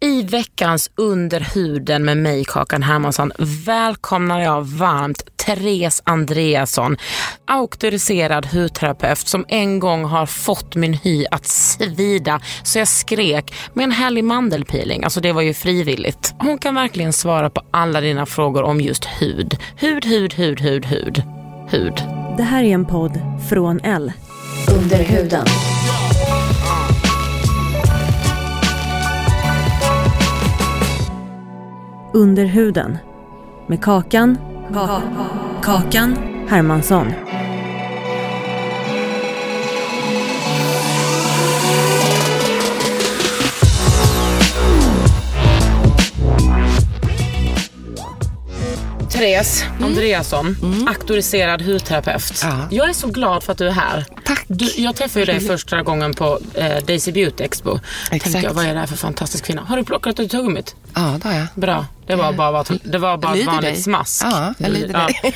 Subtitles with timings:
[0.00, 3.32] I veckans Under huden med mig, Kakan Hermansson,
[3.66, 6.96] välkomnar jag varmt Therese Andreasson,
[7.46, 13.84] auktoriserad hudterapeut som en gång har fått min hy att svida så jag skrek med
[13.84, 15.04] en härlig mandelpeeling.
[15.04, 16.34] Alltså det var ju frivilligt.
[16.38, 19.56] Hon kan verkligen svara på alla dina frågor om just hud.
[19.76, 21.22] Hud, hud, hud, hud, hud.
[21.70, 22.02] Hud.
[22.36, 24.12] Det här är en podd från L.
[24.68, 25.46] Under huden.
[32.16, 32.98] Under huden.
[33.66, 34.38] Med Kakan.
[35.62, 36.16] Kakan
[36.48, 37.25] Hermansson.
[49.16, 50.56] Therese Andreasson,
[50.88, 52.40] auktoriserad hudterapeut.
[52.42, 52.68] Ja.
[52.70, 54.04] Jag är så glad för att du är här.
[54.24, 54.44] Tack.
[54.48, 57.78] Du, jag träffade ju dig första gången på eh, Daisy Beauty Expo.
[58.10, 58.44] Tänkte Exakt.
[58.44, 59.62] jag, vad är det här för fantastisk kvinna?
[59.62, 60.74] Har du plockat ut tuggummit?
[60.94, 61.46] Ja, det har jag.
[61.54, 61.86] Bra.
[62.06, 63.82] Det var bara, det var bara ett vanligt dig.
[63.82, 64.24] smask.
[64.24, 65.34] Ja, jag lyder dig.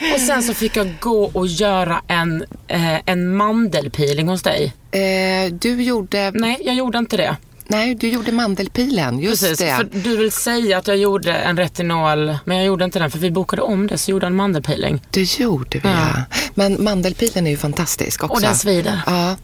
[0.14, 4.72] Och sen så fick jag gå och göra en, eh, en mandelpeeling hos dig.
[4.90, 6.30] Eh, du gjorde...
[6.34, 7.36] Nej, jag gjorde inte det.
[7.70, 9.18] Nej, du gjorde mandelpilen.
[9.18, 9.76] Just Precis, det.
[9.76, 13.18] för du vill säga att jag gjorde en retinol, men jag gjorde inte den för
[13.18, 15.02] vi bokade om det så gjorde en mandelpeeling.
[15.10, 16.24] Det gjorde vi, ja.
[16.54, 18.34] Men mandelpilen är ju fantastisk också.
[18.34, 19.00] Och den svider.
[19.06, 19.36] Ja.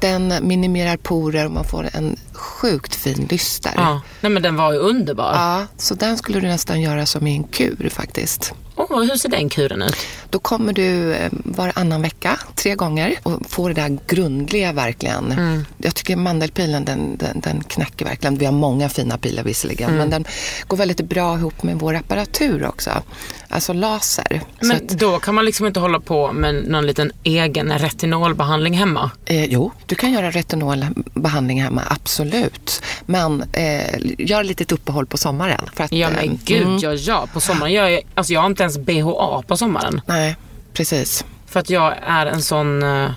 [0.00, 3.72] Den minimerar porer och man får en sjukt fin lyster.
[3.76, 4.00] Ja.
[4.20, 5.32] Nej men den var ju underbar.
[5.34, 8.52] Ja, så den skulle du nästan göra som i en kur faktiskt.
[8.78, 9.96] Åh, hur ser den kuren ut?
[10.30, 15.32] Då kommer du eh, varannan vecka, tre gånger och får det där grundliga verkligen.
[15.32, 15.64] Mm.
[15.78, 18.38] Jag tycker mandelpilen den, den, den knäcker verkligen.
[18.38, 19.98] Vi har många fina pilar visserligen Mm.
[19.98, 20.24] men den
[20.66, 22.90] går väldigt bra ihop med vår apparatur också.
[23.48, 24.40] Alltså laser.
[24.60, 29.10] Men att, då kan man liksom inte hålla på med någon liten egen retinolbehandling hemma.
[29.24, 32.25] eh, jo, du kan göra retinolbehandling hemma, absolut.
[33.06, 35.68] Men eh, gör lite ett uppehåll på sommaren.
[35.74, 37.26] För att, Ja eh, men gud, ja, ja.
[37.32, 40.00] På sommaren gör jag, alltså jag har inte ens BHA på sommaren.
[40.06, 40.36] Nej,
[40.72, 41.24] precis.
[41.46, 43.10] För att jag är en sån, eh,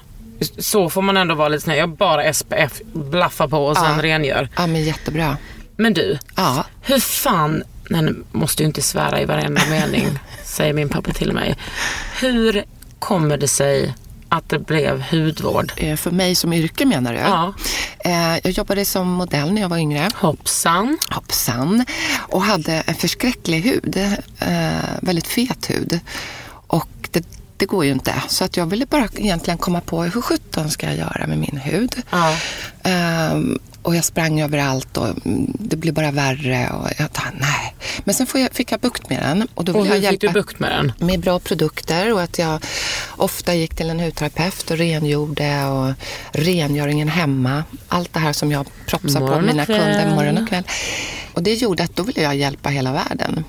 [0.58, 1.78] så får man ändå vara lite snäll.
[1.78, 4.04] Jag bara SPF, blaffar på och sen Ja.
[4.04, 4.50] rengör.
[4.56, 5.38] Ja, men jättebra.
[5.78, 10.08] Men du, Ja, hur fan, nej nu måste ju inte svära i varenda mening,
[10.44, 11.58] säger min pappa till mig.
[12.20, 12.64] Hur
[13.00, 13.94] kommer det sig
[14.30, 15.72] att det blev hudvård?
[15.78, 17.20] eh, för mig som yrke menar du?
[17.20, 17.54] Ja.
[18.00, 20.10] Eh, jag jobbade som modell när jag var yngre.
[20.16, 20.98] Hoppsan.
[21.10, 21.86] Hoppsan.
[22.18, 23.98] Och hade en förskräcklig hud.
[24.40, 26.00] Eh, väldigt fet hud.
[26.68, 27.26] Och det,
[27.58, 28.14] det går ju inte.
[28.28, 31.58] Så att jag ville bara egentligen komma på hur sjutton ska jag göra med min
[31.64, 31.96] hud.
[32.10, 32.36] Ja.
[33.90, 36.70] Och jag sprang överallt och mm, det blev bara värre.
[36.70, 37.76] Och jag tänkte, nej.
[38.04, 39.48] Men sen får jag, fick jag bukt med den.
[39.56, 41.08] Och då Och ville jag hur fick du bukt med den?
[41.08, 42.60] med bra produkter och att jag
[43.10, 45.94] ofta gick till en hudterapeut och rengjorde och
[46.32, 47.64] rengöringen hemma.
[47.88, 50.64] Allt det här som jag propsar Morgon på mina kunder morgon och kväll.
[51.34, 53.44] Och det gjorde att då ville jag hjälpa hela världen.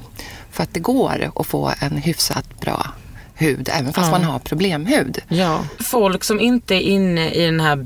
[0.51, 2.87] För att det går att få en hyfsat bra
[3.35, 4.11] hud även fast Ja.
[4.19, 5.19] man har problemhud.
[5.29, 5.65] Ja.
[5.81, 7.77] Folk som inte är inne i den här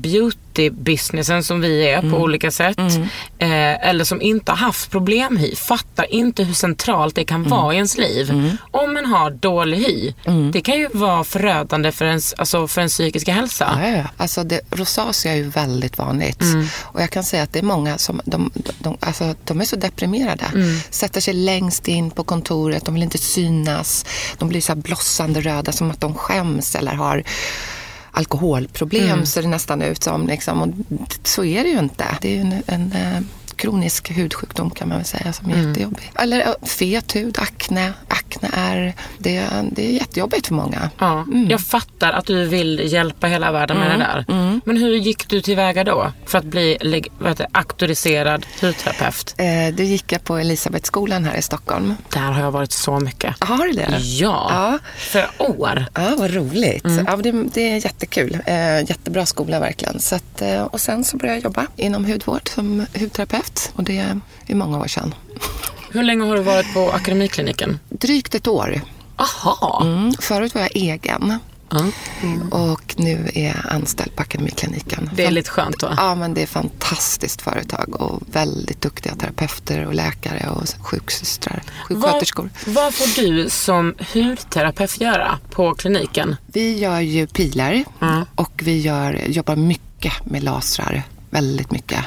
[0.55, 2.79] beauty-businessen som vi är på olika sätt.
[3.37, 5.55] Eh, eller som inte har haft problemhy.
[5.55, 8.57] Fattar inte hur centralt det kan vara i ens liv.
[8.71, 10.13] Om man har dålig hy.
[10.53, 13.79] Det kan ju vara förödande för ens, alltså för ens psykiska hälsa.
[13.83, 14.03] Ja, ja.
[14.17, 16.43] Alltså det, rosacea är ju väldigt vanligt.
[16.81, 19.75] Och jag kan säga att det är många som de, de, alltså, de är så
[19.75, 20.45] deprimerade.
[20.89, 24.05] Sätter sig längst in på kontoret, de vill inte synas.
[24.37, 27.23] De blir så här blossande röda som att de skäms eller har
[28.15, 30.27] alkoholproblem ser det nästan ut som.
[30.27, 30.61] Liksom.
[30.61, 32.05] Och så är det ju inte.
[32.21, 33.21] Det är ju en, en eh,
[33.55, 36.11] kronisk hudsjukdom kan man väl säga som är jättejobbig.
[36.19, 37.93] Eller fet hud, akne.
[38.07, 40.89] Ak akne är, det, det är jättejobbigt för många.
[40.99, 41.49] Ja, Mm.
[41.49, 44.25] Jag fattar att du vill hjälpa hela världen med det där.
[44.29, 44.61] Mm.
[44.65, 46.77] Men hur gick du tillväga då för att bli
[47.19, 49.35] vad det, auktoriserad hudterapeut?
[49.37, 51.93] Eh, det gick jag på Elisabethskolan här i Stockholm.
[52.13, 53.35] Där har jag varit så mycket.
[53.43, 53.97] Har du det?
[54.01, 54.79] Ja, Ja.
[54.97, 55.85] för år.
[55.93, 56.85] Ja, vad roligt.
[56.85, 57.05] Mm.
[57.09, 58.37] Ja, det, det är jättekul.
[58.45, 59.99] Eh, jättebra skola verkligen.
[59.99, 63.44] Så att, eh, och sen så började jag jobba inom hudvård som hudterapeut.
[63.75, 63.97] Och det
[64.47, 65.13] är många år sedan.
[65.91, 67.79] Hur länge har du varit på Akademikliniken?
[67.89, 68.81] Drygt ett år.
[69.15, 69.81] Aha.
[69.83, 70.13] Mm.
[70.19, 71.39] Förut var jag egen.
[71.69, 71.85] Ja.
[72.51, 75.09] Och nu är jag anställd på Akademikliniken.
[75.15, 75.93] Det är lite skönt va?
[75.97, 82.49] Ja, men det är fantastiskt företag och väldigt duktiga terapeuter och läkare och sjuksystrar, sjuksköterskor.
[82.65, 86.35] Vad, vad får du som hudterapeut göra på kliniken?
[86.47, 88.25] Vi gör ju pilar Mm.
[88.35, 91.03] och vi gör, jobbar mycket med lasrar.
[91.29, 91.99] Väldigt mycket.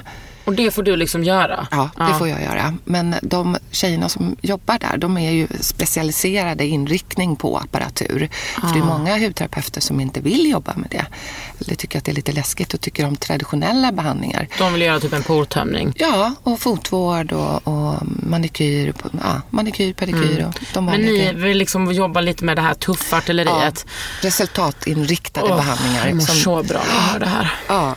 [0.48, 1.66] Och det får du liksom göra?
[1.70, 2.74] Ja, det får jag göra.
[2.84, 8.28] Men de tjejerna som jobbar där, de är ju specialiserade inriktning på apparatur.
[8.54, 11.06] För det är många hudterapeuter som inte vill jobba med det.
[11.60, 14.48] Eller tycker att det är lite läskigt och tycker om traditionella behandlingar.
[14.58, 15.92] De vill göra typ en portömning.
[15.96, 18.92] Ja, och fotvård och, och manikyr,
[19.22, 21.00] ja, manikyr, pedikyr och de Mm.
[21.00, 23.86] Men ni vill liksom jobba lite med det här tuffa artilleriet.
[24.20, 26.06] Resultatinriktade Åh, behandlingar.
[26.06, 27.54] Jag mår som- så bra när jag hör det här.
[27.68, 27.94] Ja.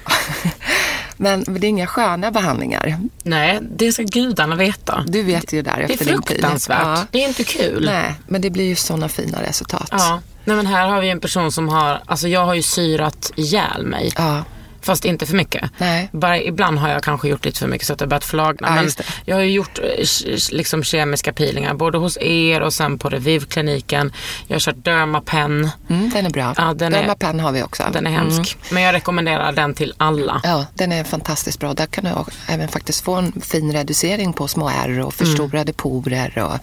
[1.21, 2.99] Men det är inga sköna behandlingar.
[3.23, 5.03] Nej, det ska gudarna veta.
[5.07, 6.27] Du vet ju där Det är efter din tid.
[6.27, 6.81] fruktansvärt.
[6.83, 7.05] Ja.
[7.11, 7.85] Det är inte kul.
[7.85, 9.87] Nej, men det blir ju sådana fina resultat.
[9.91, 10.19] Ja.
[10.45, 13.85] Nej men här har vi en person som har, alltså jag har ju syrat ihjäl
[13.85, 14.11] mig.
[14.17, 14.43] Ja.
[14.81, 15.69] Fast inte för mycket.
[15.77, 16.09] Nej.
[16.11, 18.67] Bara, ibland har jag kanske gjort lite för mycket så att det har börjat flagna.
[18.67, 18.91] Ja, men
[19.25, 20.05] jag har ju gjort eh,
[20.51, 24.13] liksom kemiska peelingar både hos er och sen på Revivkliniken.
[24.47, 25.69] Jag har kört Dermapen.
[25.89, 26.53] Mm, den är bra.
[26.57, 27.83] Ja, den är- Dermapen har vi också.
[27.93, 28.55] Den är hemsk.
[28.55, 28.67] Mm.
[28.73, 30.41] Men jag rekommenderar den till alla.
[30.43, 31.73] Ja, den är fantastiskt bra.
[31.73, 32.09] Där kan du
[32.53, 36.37] även faktiskt få en fin reducering på små ärr och förstorade porer.
[36.39, 36.57] Och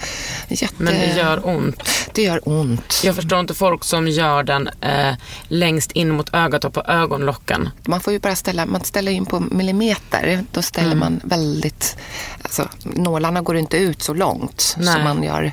[0.48, 0.74] jätte...
[0.78, 1.82] Men det gör ont.
[2.14, 3.00] det gör ont.
[3.04, 5.14] Jag förstår inte folk som gör den eh,
[5.48, 7.68] längst in mot ögat och på ögonlocken.
[7.86, 10.44] Man får ju bara ställa, man ställer in på millimeter.
[10.52, 10.98] Då ställer Mm.
[10.98, 11.96] man väldigt,
[12.42, 15.04] alltså nålarna går inte ut så långt som Nej.
[15.04, 15.52] man gör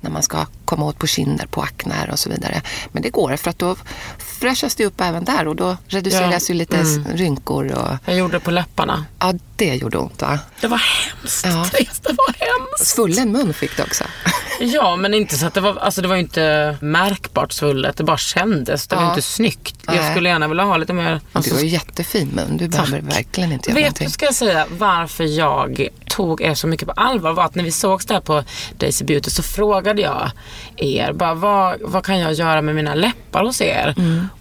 [0.00, 2.62] när man ska komma åt på kinder, på aknar och så vidare.
[2.92, 3.76] Men det går för att då
[4.18, 7.06] fräschas det upp även där och då reduceras Ja, ju lite mm.
[7.16, 9.04] rynkor och Jag gjorde det på läpparna.
[9.18, 10.38] ja, det gjorde ont va?
[10.60, 11.44] Det var hemskt.
[11.46, 11.66] Ja.
[12.02, 12.86] Det var hemskt.
[12.86, 14.04] Svullen mun fick du också.
[14.60, 17.96] Ja, men inte så att det var, alltså det var ju inte märkbart svullet.
[17.96, 18.86] Det bara kändes.
[18.86, 19.06] Det var Ja.
[19.08, 19.76] ju inte snyggt.
[19.86, 21.20] Jag skulle gärna vilja ha lite mer...
[21.32, 22.56] Alltså, du har ju jättefin mun.
[22.56, 24.06] Du behöver verkligen inte göra Vet någonting.
[24.06, 27.64] du, ska jag säga, varför jag tog er så mycket på allvar var att när
[27.64, 28.44] vi sågs där på
[28.78, 30.30] Daisy Beauty så frågade jag
[30.76, 33.94] er, bara, vad, vad kan jag göra med mina läppar hos er?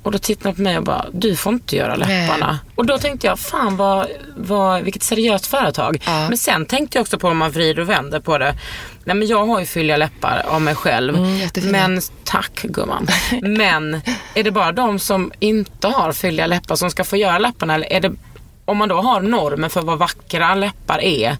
[0.04, 2.48] Och då tittade de på mig och bara, du får inte göra läpparna.
[2.48, 2.58] Nej.
[2.76, 4.08] Och då tänkte jag, fan vad,
[4.38, 6.04] vad, vilket seriöst företag.
[6.06, 6.30] Ja.
[6.30, 8.56] Men sen tänkte jag också på om man vrider och vänder på det.
[9.04, 11.16] Nej men jag har ju fylliga läppar av mig själv.
[11.16, 13.08] Mm, men tack gumman.
[13.42, 14.02] men
[14.34, 17.76] är det bara de som inte har fylliga läppar som ska få göra läpparna?
[17.76, 18.12] Eller är det,
[18.66, 21.38] om man då har normen för vad vackra läppar är.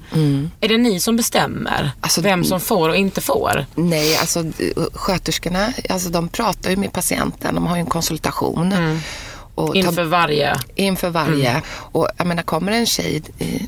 [0.62, 1.90] Är det ni som bestämmer Mm.
[2.00, 3.66] Alltså, vem som får och inte får?
[3.76, 4.44] Nej, alltså
[4.94, 7.56] sköterskorna, alltså de pratar ju med patienten.
[7.56, 8.74] De har ju en konsultation.
[9.56, 10.56] Och Inför varje...
[10.76, 11.62] Inför varje.
[11.68, 13.22] Och jag menar, kommer en tjej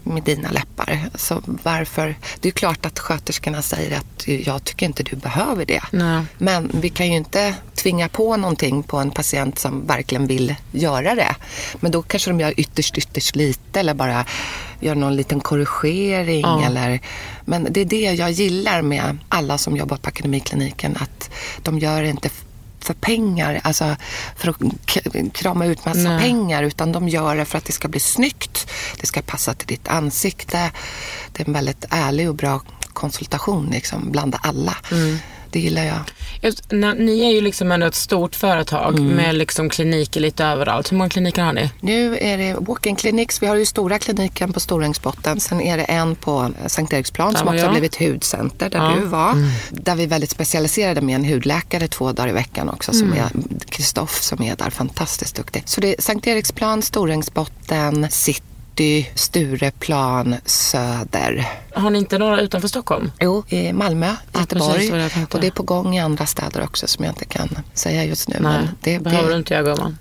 [0.04, 2.16] med dina läppar, så varför?
[2.40, 5.82] Det är klart att sköterskorna säger att jag tycker inte du behöver det.
[5.92, 6.24] Nej.
[6.38, 11.16] Men vi kan ju inte tvinga på någonting på en patient som verkligen vill göra
[11.16, 11.36] det.
[11.80, 14.26] Men då kanske de gör ytterst, ytterst lite eller bara
[14.80, 16.42] gör någon liten korrigering.
[16.42, 16.66] Ja.
[16.66, 17.00] Eller,
[17.46, 21.30] men det är det jag gillar med alla som jobbar på Akademikliniken, att
[21.64, 22.30] de gör inte
[22.88, 23.96] för pengar, alltså
[24.36, 24.58] för att
[25.34, 26.20] krama ut massa Nej.
[26.20, 28.70] pengar utan de gör det för att det ska bli snyggt.
[29.00, 30.72] Det ska passa till ditt ansikte.
[31.32, 32.62] Det är en väldigt ärlig och bra
[32.94, 34.76] konsultation liksom, bland alla.
[34.92, 35.18] Mm.
[35.52, 36.00] Det gillar jag.
[36.42, 39.08] Just, ni är ju liksom ändå ett stort företag Mm.
[39.16, 40.92] med liksom kliniker lite överallt.
[40.92, 41.70] Hur många kliniker har ni?
[41.82, 43.42] Nu är det walk-in clinics.
[43.44, 45.40] Vi har ju stora kliniken på Storängsbotten.
[45.40, 48.88] Sen är det en på Sankt Eriksplan som också har blivit hudcenter där Ja.
[48.92, 49.00] Mm.
[49.02, 49.36] du var.
[49.70, 52.92] Där vi är väldigt specialiserade med en hudläkare två dagar i veckan också.
[52.94, 53.18] Som Mm.
[53.24, 53.30] är
[53.70, 55.64] Kristoff som är där, fantastiskt duktig.
[55.66, 58.42] Så det är Sankt Eriksplan, Storängsbotten, City,
[59.16, 61.48] Stureplan, Söder.
[61.74, 63.12] Har ni inte några utanför Stockholm?
[63.20, 64.92] Jo, i Malmö, Göteborg.
[65.32, 68.28] och det är på gång i andra städer också som jag inte kan säga just
[68.28, 68.38] nu.
[68.40, 69.98] Nej, men det, behöver det, du inte göra gumman.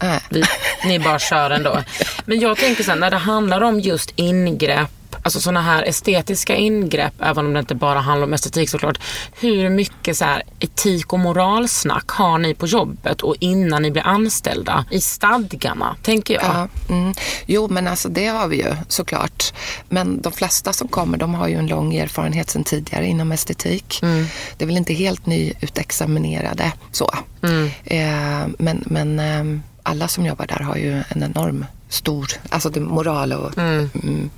[0.84, 1.82] Ni bara kör ändå.
[2.24, 4.90] Men jag tänker sen när det handlar om just ingrepp
[5.22, 8.98] alltså sådana här estetiska ingrepp, även om det inte bara handlar om estetik såklart.
[9.40, 14.06] Hur mycket så här etik och moralsnack har ni på jobbet och innan ni blir
[14.06, 16.44] anställda i stadgarna, tänker jag.
[16.44, 17.14] Ja, mm.
[17.46, 19.54] Jo, men alltså det har vi ju såklart.
[19.88, 23.98] Men de flesta som kommer, de har ju en lång erfarenhet sedan tidigare inom estetik.
[24.02, 24.26] Mm.
[24.56, 27.10] Det är väl inte helt nyutexaminerade så.
[27.42, 27.70] Mm.
[27.84, 32.80] Eh, men men eh, alla som jobbar där har ju en enorm stor, alltså det
[32.80, 34.30] moral och mm.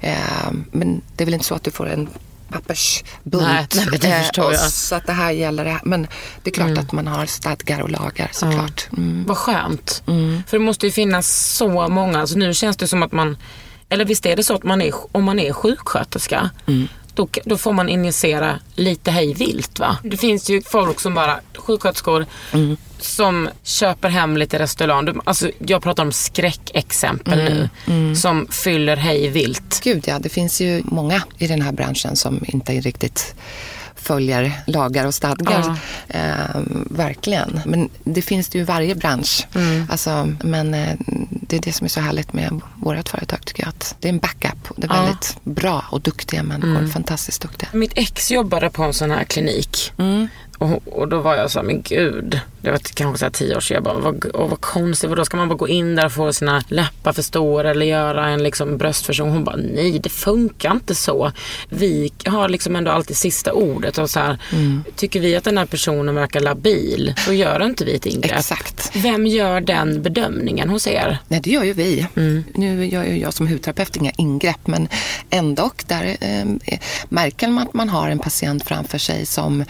[0.00, 2.08] Eh, men det är väl inte så att du får en
[2.48, 3.42] pappersbunt.
[3.42, 3.66] Nej,
[4.00, 4.70] det eh, förstår jag.
[4.70, 5.80] Så att det här gäller det.
[5.84, 6.06] Men
[6.42, 8.88] det är klart att man har stadgar och lagar såklart.
[8.96, 9.24] Mm.
[9.26, 10.02] Vad skönt.
[10.46, 13.36] För det måste ju finnas så många, alltså nu känns det som att man,
[13.88, 16.50] eller visst är det så att man är, om man är sjuksköterska,
[17.14, 19.96] då, då får man injicera lite hej vilt va?
[20.04, 22.26] Det finns ju folk som bara, sjuksköterskor,
[23.00, 25.04] som köper hem lite restaurang.
[25.04, 29.80] De- Alltså, jag pratar om skräckexempel nu, som fyller hej vilt.
[29.84, 33.34] Gud ja, det finns ju många i den här branschen som inte riktigt
[34.02, 35.76] följer lagar och stadgar.
[36.08, 37.60] Eh, verkligen.
[37.66, 39.46] Men det finns det ju i varje bransch.
[39.88, 40.94] Alltså, men eh,
[41.30, 43.68] det är det som är så härligt med vårt företag tycker jag.
[43.68, 44.68] Att det är en backup.
[44.76, 45.02] Det är Ja.
[45.02, 46.86] väldigt bra och duktiga människor.
[46.86, 47.68] Fantastiskt duktiga.
[47.72, 49.92] Mitt ex jobbade på en sån här klinik.
[50.62, 52.40] Och, och då var jag så här, men gud.
[52.60, 53.74] Det var kanske så här tio år sedan.
[53.74, 55.10] Jag bara, vad, åh, vad konstigt.
[55.10, 57.86] Vad då ska man bara gå in där och få sina läppar för stora eller
[57.86, 59.32] göra en liksom bröstförstoring?
[59.32, 61.32] Hon bara, nej det funkar inte så.
[61.68, 63.98] Vi har liksom ändå alltid sista ordet.
[63.98, 64.38] Och så här,
[64.96, 68.38] Tycker vi att den här personen verkar labil, då gör inte vi ett ingrepp.
[68.38, 68.90] Exakt.
[68.96, 71.18] Vem gör den bedömningen hos er?
[71.28, 72.06] Nej, det gör ju vi.
[72.54, 74.88] Nu gör ju jag som hudterapeut inga ingrepp, men
[75.30, 76.78] ändå där eh,
[77.08, 79.64] märker man att man har en patient framför sig som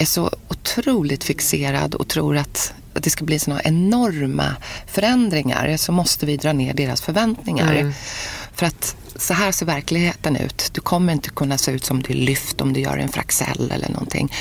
[0.00, 5.92] är så otroligt fixerad och tror att att det ska bli sådana enorma förändringar så
[5.92, 7.74] måste vi dra ner deras förväntningar.
[7.74, 7.92] Mm.
[8.54, 10.70] För att så här ser verkligheten ut.
[10.72, 13.88] Du kommer inte kunna se ut som du lyft om du gör en fraxell eller
[13.88, 14.32] någonting.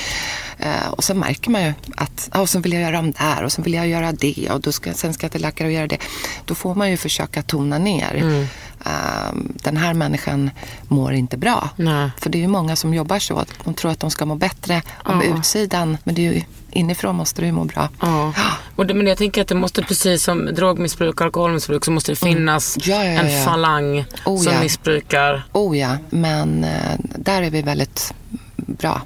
[0.60, 3.44] Eh, och så märker man ju att ah, och så vill jag göra om där
[3.44, 5.74] och så vill jag göra det och då ska, sen ska jag till läkare och
[5.74, 5.98] göra det.
[6.46, 8.48] Då får man ju försöka tona ner.
[8.86, 10.52] Eh, den här människan
[10.88, 11.70] mår inte bra.
[11.76, 12.10] Nej.
[12.18, 13.38] För det är ju många som jobbar så.
[13.38, 15.38] att De tror att de ska må bättre om Ja.
[15.38, 15.98] utsidan.
[16.04, 17.90] Men det är ju, inifrån måste du ju må bra.
[18.02, 18.34] Ja.
[18.76, 22.12] Och det, men jag tänker att det måste precis som drogmissbruk och alkoholmissbruk så måste
[22.12, 24.62] det finnas Ja, ja, ja, en falang Oh, som ja.
[24.62, 25.44] missbrukar.
[25.52, 28.14] Oh ja, men eh, där är vi väldigt
[28.56, 29.02] bra.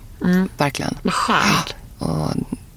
[0.58, 0.98] Verkligen.
[1.02, 1.76] Vad skönt.
[2.00, 2.32] Och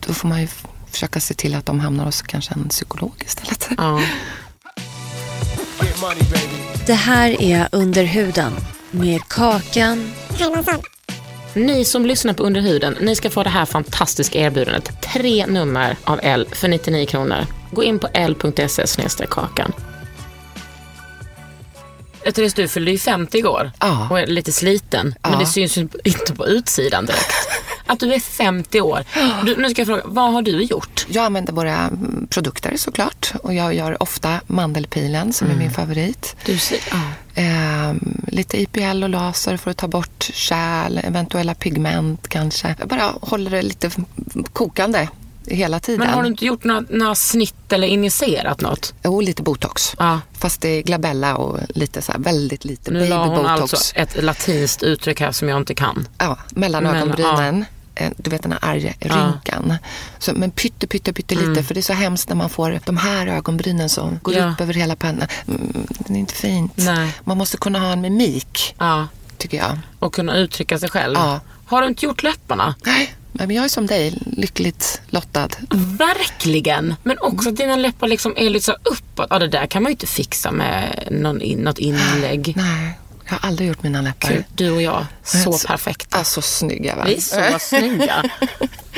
[0.07, 0.49] då får man ju
[0.91, 3.69] försöka se till att de hamnar hos kanske en psykolog istället.
[3.77, 4.01] Ja.
[6.87, 8.53] Det här är Under huden
[8.91, 10.13] med Kakan
[11.57, 15.03] Ni som lyssnar på Under huden, ni ska få det här fantastiska erbjudandet.
[15.15, 17.47] Tre nummer av L för 99 kronor.
[17.71, 19.73] Gå in på l.se kakan.
[22.35, 24.09] Therese, du fyllde ju 50 igår Ja.
[24.11, 25.15] och är lite sliten.
[25.23, 25.39] Men Ja.
[25.39, 27.35] det syns ju inte på utsidan direkt.
[27.87, 29.05] Att du är 50 år.
[29.45, 31.07] Du, nu ska jag fråga, vad har du gjort?
[31.09, 36.37] Jag använder våra mm, produkter såklart och jag gör ofta mandelpilen som är min favorit.
[36.45, 37.01] Du ser, ja.
[37.35, 42.75] Ehm, lite IPL och laser för att ta bort kärl, eventuella pigment kanske.
[42.79, 43.91] Jag bara håller det lite
[44.53, 45.09] kokande
[45.47, 46.01] hela tiden.
[46.01, 48.95] Men har du inte gjort några, några snitt eller injicerat något?
[49.05, 49.95] Jo, lite botox.
[49.99, 50.21] Ja.
[50.39, 53.61] Fast det är glabella och lite så här, väldigt lite Nu baby la hon botox.
[53.61, 56.09] alltså ett latinskt uttryck här som jag inte kan.
[56.19, 57.61] Ja, mellan ögonbrynen.
[57.61, 57.67] Eh,
[58.17, 59.75] Du vet den här argrynkan.
[60.19, 61.63] Så, men pytte, pytte, pytte lite.
[61.63, 64.45] För det är så hemskt när man får de här ögonbrynen som går Mm.
[64.47, 64.53] Ja.
[64.53, 65.29] upp över hela pannan.
[65.49, 66.73] Mm, det är inte fint.
[66.77, 67.13] Nej.
[67.25, 69.09] Man måste kunna ha en mimik, Ja.
[69.39, 69.79] tycker jag.
[69.99, 71.15] Och kunna uttrycka sig själv.
[71.19, 71.41] Ja.
[71.67, 72.75] Har du inte gjort läpparna?
[72.85, 75.49] Nej, men jag är som dig, lyckligt lottad.
[75.99, 76.95] Verkligen!
[77.03, 79.27] Men också att dina läppar liksom är lite så uppåt.
[79.31, 82.53] Ja, det där kan man ju inte fixa med någon in, något inlägg.
[82.57, 84.29] Nej, jag har aldrig gjort mina läppar.
[84.29, 86.19] Gud, Du och jag, så Så- perfekta.
[86.19, 87.05] Ja, så snygga va?
[87.07, 88.25] Vi är så snygga.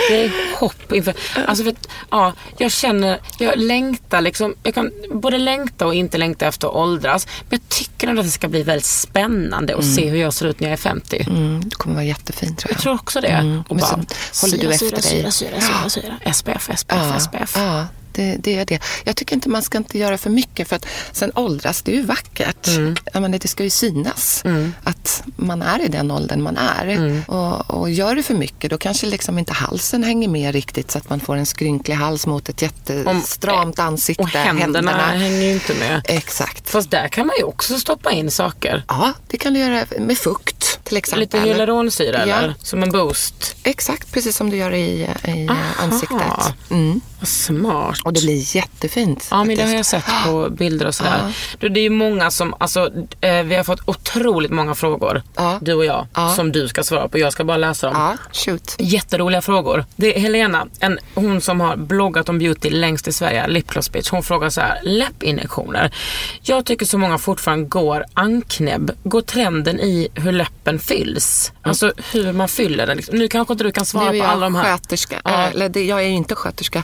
[0.09, 1.15] Det är hopp inför...
[1.47, 1.75] Alltså för,
[2.11, 4.55] ja, jag känner, jag längtar liksom.
[4.63, 7.27] Jag kan både längta och inte längta efter att åldras.
[7.49, 10.47] Men jag tycker ändå att det ska bli väldigt spännande att se hur jag ser
[10.47, 11.25] ut när jag är 50.
[11.31, 12.77] Mm, du kommer vara jättefin tror jag.
[12.77, 13.29] Jag tror också det.
[13.29, 13.63] Mm.
[13.69, 14.01] Och bara
[14.33, 15.33] så håller du syra, efter syra, dig.
[15.33, 16.33] Syra, syra, syra, syra.
[16.35, 17.53] SPF, SPF, Ja, SPF.
[17.57, 17.87] ja
[18.19, 18.81] det, det är det.
[19.05, 21.97] Jag tycker inte man ska inte göra för mycket för att sen åldras, det är
[21.97, 22.67] ju vackert.
[22.69, 22.97] Mm.
[23.13, 24.45] Jag menar, det ska ju synas
[24.85, 26.87] att man är i den åldern man är.
[26.87, 27.23] Mm.
[27.23, 30.99] Och, och gör det för mycket då kanske liksom inte halsen hänger med riktigt så
[30.99, 34.23] att man får en skrynklig hals mot ett jättestramt ansikte.
[34.23, 36.03] Och händerna, hänger ju inte med.
[36.05, 36.71] Exakt.
[36.71, 38.85] Fast där kan man ju också stoppa in saker.
[38.89, 41.21] Ja, det kan du göra med fukt till exempel.
[41.21, 42.37] Lite hyaluronsyra Ja.
[42.37, 42.55] eller?
[42.63, 43.57] Som en boost.
[43.63, 45.59] Exakt, precis som du gör i, i Aha.
[45.79, 46.55] ansiktet.
[46.71, 47.01] Mm.
[47.21, 47.99] Vad smart.
[48.05, 49.29] Och det blir jättefint.
[49.31, 51.33] Ja, men det har jag sett på bilder och sådär.
[51.59, 55.59] Du, Det är ju många som, alltså, eh, vi har fått otroligt många frågor, Ja.
[55.63, 56.35] du och jag, Ja.
[56.35, 57.19] som du ska svara på.
[57.19, 57.97] Jag ska bara läsa dem.
[57.97, 58.77] Ja, shoot.
[58.79, 59.85] Jätteroliga frågor.
[59.97, 64.11] Det är Helena, en, hon som har bloggat om beauty längst i Sverige, Lipgloss Bitch.
[64.11, 65.95] Hon frågar så här, läppinjektioner.
[66.43, 68.91] Jag tycker så många fortfarande går anknäbb.
[69.05, 71.53] Går trenden i hur läppen fylls?
[71.63, 72.97] Alltså hur man fyller den.
[72.97, 73.19] Liksom.
[73.19, 74.65] Nu kanske inte du kan svara på alla de här.
[74.65, 75.21] sköterska.
[75.25, 75.31] Ja.
[75.31, 76.83] Eller det, jag är ju inte sköterska.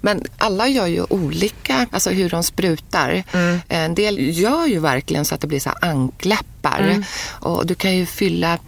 [0.00, 3.22] Men alla gör ju olika, alltså hur de sprutar.
[3.32, 3.60] Mm.
[3.68, 6.80] En del gör ju verkligen så att det blir så här ankläppar.
[6.80, 7.04] Mm.
[7.40, 8.58] Och du kan ju fylla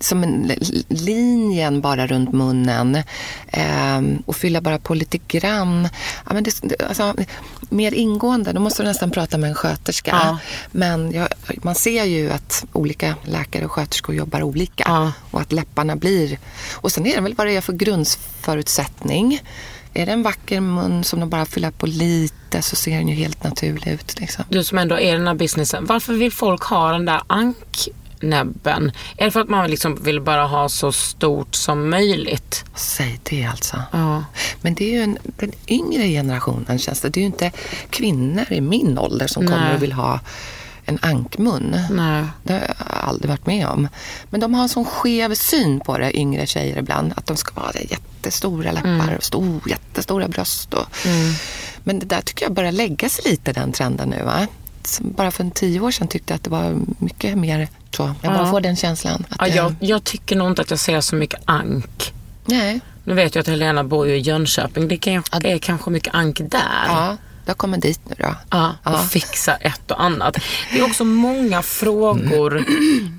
[0.00, 0.52] som en
[0.88, 3.02] linjen bara runt munnen.
[3.48, 5.88] Ehm, och fylla bara på lite grann.
[6.26, 7.14] Ja, men det, alltså,
[7.60, 10.10] mer ingående, då måste du nästan prata med en sköterska.
[10.10, 10.38] Ja.
[10.70, 11.28] Men jag,
[11.62, 14.84] man ser ju att olika läkare och sköterskor jobbar olika.
[14.86, 15.12] Ja.
[15.30, 16.38] Och att läpparna blir...
[16.72, 19.40] Och sen är det väl vad det är för grundförutsättning.
[19.94, 23.14] Är det en vacker mun som de bara fyller på lite så ser den ju
[23.14, 24.20] helt naturlig ut.
[24.20, 24.44] Liksom.
[24.48, 25.86] Du som ändå är den här businessen.
[25.86, 28.92] Varför vill folk ha den där anknäbben?
[29.16, 32.64] Är det för att man liksom vill bara ha så stort som möjligt?
[32.74, 33.82] Säg det alltså.
[33.92, 34.24] Ja.
[34.60, 37.08] Men det är ju en, den yngre generationen känns det.
[37.08, 37.52] Det är ju inte
[37.90, 39.74] kvinnor i min ålder som kommer Nej.
[39.74, 40.20] och vill ha
[40.90, 41.76] en ankmun.
[41.90, 42.24] Nej.
[42.42, 43.88] Det har jag aldrig varit med om.
[44.30, 47.12] Men de har en sån skev syn på det, yngre tjejer ibland.
[47.16, 50.74] Att de ska vara jättestora läppar och stor, jättestora bröst.
[50.74, 50.86] Och,
[51.84, 54.22] Men det där tycker jag börjar lägga sig lite, den trenden nu.
[54.24, 54.46] Va?
[55.00, 58.14] Bara för en tio år sedan tyckte jag att det var mycket mer så.
[58.22, 58.50] Jag bara Ja.
[58.50, 59.26] får den känslan.
[59.38, 62.12] Ja, jag, jag tycker nog inte att jag ser så mycket ank.
[62.44, 64.88] Nej, Nu vet jag att Helena bor ju i Jönköping.
[64.88, 66.60] Det kan, är kanske mycket ank där.
[66.88, 68.34] ja, jag kommer dit nu då.
[68.50, 70.38] Ja, och fixa ett och annat.
[70.72, 72.64] Det är också många frågor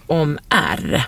[0.08, 1.04] om R.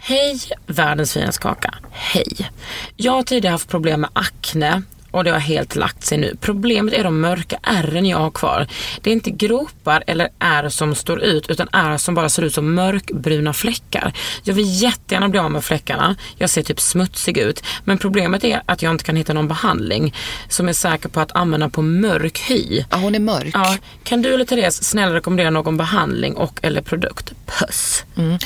[0.00, 1.74] Hej världens finaste kaka.
[1.90, 2.50] Hej.
[2.96, 6.36] Jag har tidigare haft problem med akne och det har helt lagt sig nu.
[6.40, 8.66] Problemet är de mörka ärren jag har kvar.
[9.02, 12.54] Det är inte gropar eller ärr som står ut utan ärr som bara ser ut
[12.54, 14.12] som mörkbruna fläckar.
[14.42, 16.16] Jag vill jättegärna bli av med fläckarna.
[16.36, 17.62] Jag ser typ smutsig ut.
[17.84, 20.14] Men problemet är att jag inte kan hitta någon behandling
[20.48, 22.84] som är säker på att använda på mörk hy.
[22.90, 23.50] Ja, hon är mörk.
[23.54, 27.32] Ja, kan du eller Therese snälla rekommendera någon behandling och eller produkt?
[27.46, 28.04] Puss.
[28.16, 28.38] Mm.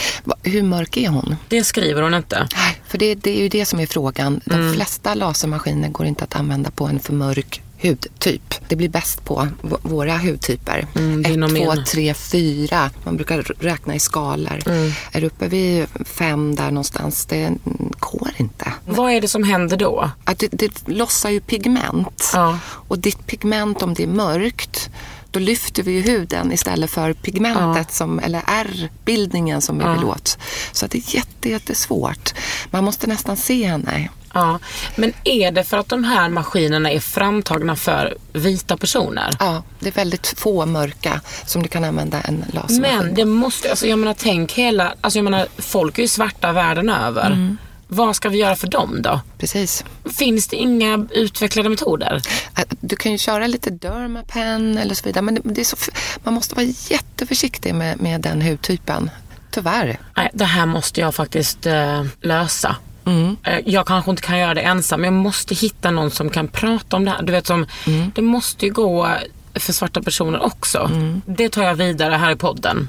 [0.43, 1.37] Hur mörk är hon?
[1.49, 2.49] Det skriver hon inte.
[2.57, 4.41] Nej, För det, det är ju det som är frågan.
[4.45, 4.75] De Mm.
[4.75, 8.55] flesta lasermaskiner går inte att använda på en för mörk hudtyp.
[8.69, 10.87] Det blir bäst på våra hudtyper.
[10.95, 11.85] Mm, det är nog Ett, två, min.
[11.85, 12.91] tre, fyra.
[13.05, 14.63] Man brukar räkna i skalor.
[14.67, 14.93] Mm.
[15.13, 17.53] Är du uppe vid fem där någonstans, det
[17.99, 18.73] går inte.
[18.87, 20.11] Vad är det som händer då?
[20.25, 22.31] Att det, det lossar ju pigment.
[22.33, 22.59] Ja.
[22.65, 24.91] Och ditt pigment, om det är mörkt,
[25.31, 30.39] då lyfter vi ju huden istället för pigmentet, som, eller ärrbildningen som vi vill åt.
[30.73, 32.35] Så det är jätte, jättesvårt.
[32.71, 34.09] Man måste nästan se henne.
[34.35, 34.59] Ja,
[34.97, 39.31] men är det för att de här maskinerna är framtagna för vita personer?
[39.39, 43.71] Ja, det är väldigt få mörka som du kan använda en lasermaskin Men det måste,
[43.71, 47.27] alltså jag menar tänk hela, alltså jag menar folk är ju svarta världen över.
[47.27, 47.57] Mm.
[47.89, 49.21] Vad ska vi göra för dem då?
[49.39, 49.85] Precis.
[50.19, 52.23] Finns det inga utvecklade metoder?
[52.59, 55.77] Äh, Du kan ju köra lite Dermapen eller så vidare, men det, är så,
[56.25, 59.11] man måste vara jätteförsiktig med, med den hudtypen.
[59.51, 59.99] Tyvärr.
[60.17, 62.77] Nej, det här måste jag faktiskt eh, lösa.
[63.05, 63.37] Mm.
[63.65, 66.97] Jag kanske inte kan göra det ensam, men jag måste hitta någon som kan prata
[66.97, 67.23] om det här.
[67.23, 68.11] Du vet, som, Mm.
[68.15, 69.09] Det måste ju gå
[69.55, 70.79] för svarta personer också.
[70.79, 71.23] Mm.
[71.27, 72.89] Det tar jag vidare här i podden.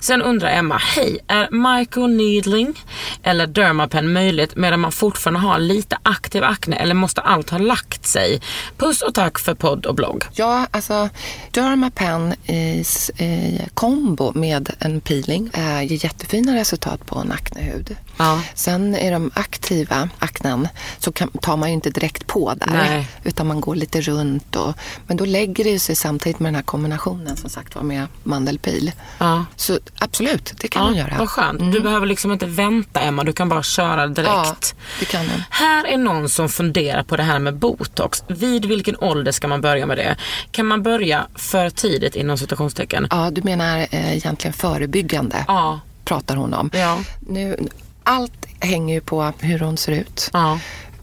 [0.00, 2.80] Sen undrar Emma, hej, är microneedling
[3.22, 8.06] eller dermapen möjligt medan man fortfarande har lite aktiv akne eller måste allt ha lagt
[8.06, 8.40] sig?
[8.76, 10.24] Puss och tack för podd och blogg.
[10.32, 11.08] Ja, alltså
[11.50, 12.84] Dermapen i,
[13.24, 17.96] i kombo med en peeling äh, ger jättefina resultat på en aknehud.
[18.16, 18.40] Ja.
[18.54, 23.08] Sen är de aktiva aknen så kan, tar man ju inte direkt på där Nej.
[23.24, 24.56] utan man går lite runt.
[24.56, 24.74] Och,
[25.06, 28.92] men då lägger det sig samtidigt med den här kombinationen som sagt var med mandelpil.
[29.18, 29.44] Ja.
[29.56, 31.14] Så absolut, det kan man göra.
[31.18, 31.72] Vad skönt.
[31.72, 34.28] Du behöver liksom inte vänta Emma, du kan bara köra direkt.
[34.30, 34.56] Ja,
[35.00, 35.42] det kan man.
[35.50, 38.22] Här är någon som funderar på det här med botox.
[38.28, 40.16] Vid vilken ålder ska man börja med det?
[40.50, 43.06] Kan man börja för tidigt inom citationstecken?
[43.10, 45.80] Ja, du menar eh, egentligen förebyggande, Ja.
[46.04, 46.70] pratar hon om.
[46.74, 46.98] Ja.
[47.20, 47.56] Nu,
[48.02, 50.30] allt hänger ju på hur hon ser ut.
[50.32, 50.58] Ja.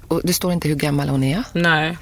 [0.08, 1.44] Och det står inte hur gammal hon är.
[1.54, 1.98] Nej.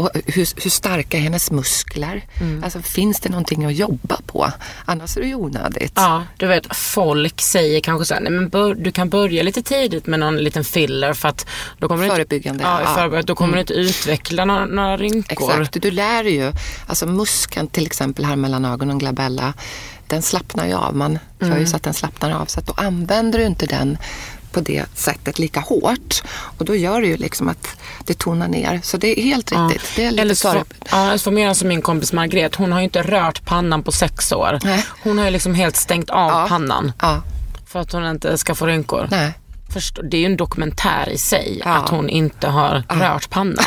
[0.00, 2.24] Och hur, hur starka är hennes muskler?
[2.40, 2.64] Mm.
[2.64, 4.52] Alltså, finns det någonting att jobba på?
[4.84, 5.92] Annars är det ju onödigt.
[5.94, 9.62] Ja, du vet folk säger kanske så här, nej men bör, du kan börja lite
[9.62, 11.46] tidigt med någon liten filler för att
[11.78, 12.94] då kommer du Förebyggande, inte, ja, ja.
[12.94, 13.56] förebyggande, då kommer Mm.
[13.66, 15.50] du inte utveckla några, några rynkor.
[15.52, 16.52] Exakt, du lär dig ju.
[16.86, 19.52] Alltså muskeln till exempel här mellan ögonen, glabella,
[20.06, 20.96] den slappnar ju av.
[20.96, 21.58] Man gör Mm.
[21.60, 22.46] ju så att den slappnar av.
[22.46, 23.98] Så att då använder du inte den
[24.52, 26.22] på det sättet lika hårt.
[26.58, 27.68] Och då gör det ju liksom att
[28.04, 28.80] det tonar ner.
[28.82, 29.92] Så det är helt riktigt.
[29.96, 30.62] Det är lite Eller så, sorg.
[30.90, 32.54] ja, så göra som min kompis Margret.
[32.54, 34.58] Hon har ju inte rört pannan på sex år.
[34.64, 34.84] Nej.
[35.02, 36.46] Hon har ju liksom helt stängt av Ja.
[36.48, 37.22] pannan Ja,
[37.66, 39.08] för att hon inte ska få rynkor.
[39.10, 39.32] nej.
[39.72, 41.70] Förstå, det är ju en dokumentär i sig Ja.
[41.70, 43.64] att hon inte har rört pannan.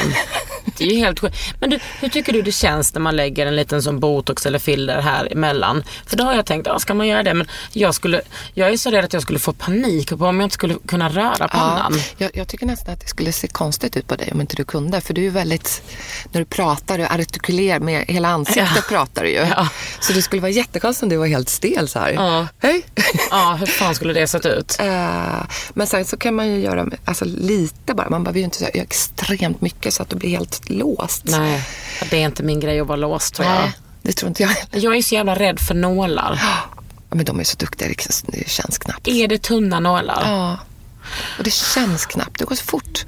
[0.77, 1.37] Det är ju helt sjukt.
[1.59, 4.59] Men du, hur tycker du det känns när man lägger en liten som botox eller
[4.59, 5.83] filler här emellan?
[6.05, 7.33] För då har jag tänkt, ja, ska man göra det?
[7.33, 8.21] Men jag, skulle,
[8.53, 11.09] jag är så rädd att jag skulle få panik på om jag inte skulle kunna
[11.09, 11.93] röra pannan.
[11.97, 14.55] Ja, jag, jag tycker nästan att det skulle se konstigt ut på dig om inte
[14.55, 15.01] du kunde.
[15.01, 15.81] För du är ju väldigt,
[16.31, 18.81] när du pratar, du artikulerar med hela ansiktet Ja.
[18.89, 19.35] pratar du ju.
[19.55, 19.67] Ja.
[19.99, 22.11] Så det skulle vara jättekonstigt om du var helt stel så här.
[22.11, 22.47] Ja.
[22.61, 22.85] Hej!
[23.31, 24.77] Ja, hur fan skulle det sett ut?
[24.79, 28.09] Eh, Men sen så kan man ju göra alltså, lite bara.
[28.09, 31.23] Man behöver ju inte göra extremt mycket så att du blir helt låst.
[31.25, 31.63] Nej,
[32.09, 33.55] det är inte min grej att vara låst tror jag.
[33.55, 34.51] Nej, det tror inte jag.
[34.71, 36.39] Jag är så jävla rädd för nålar.
[36.41, 39.07] Ja, Men de är så duktiga, det- det känns knappt.
[39.07, 40.21] Är det tunna nålar?
[40.25, 40.57] Ja,
[41.37, 42.39] och det känns knappt.
[42.39, 43.05] Det går så fort.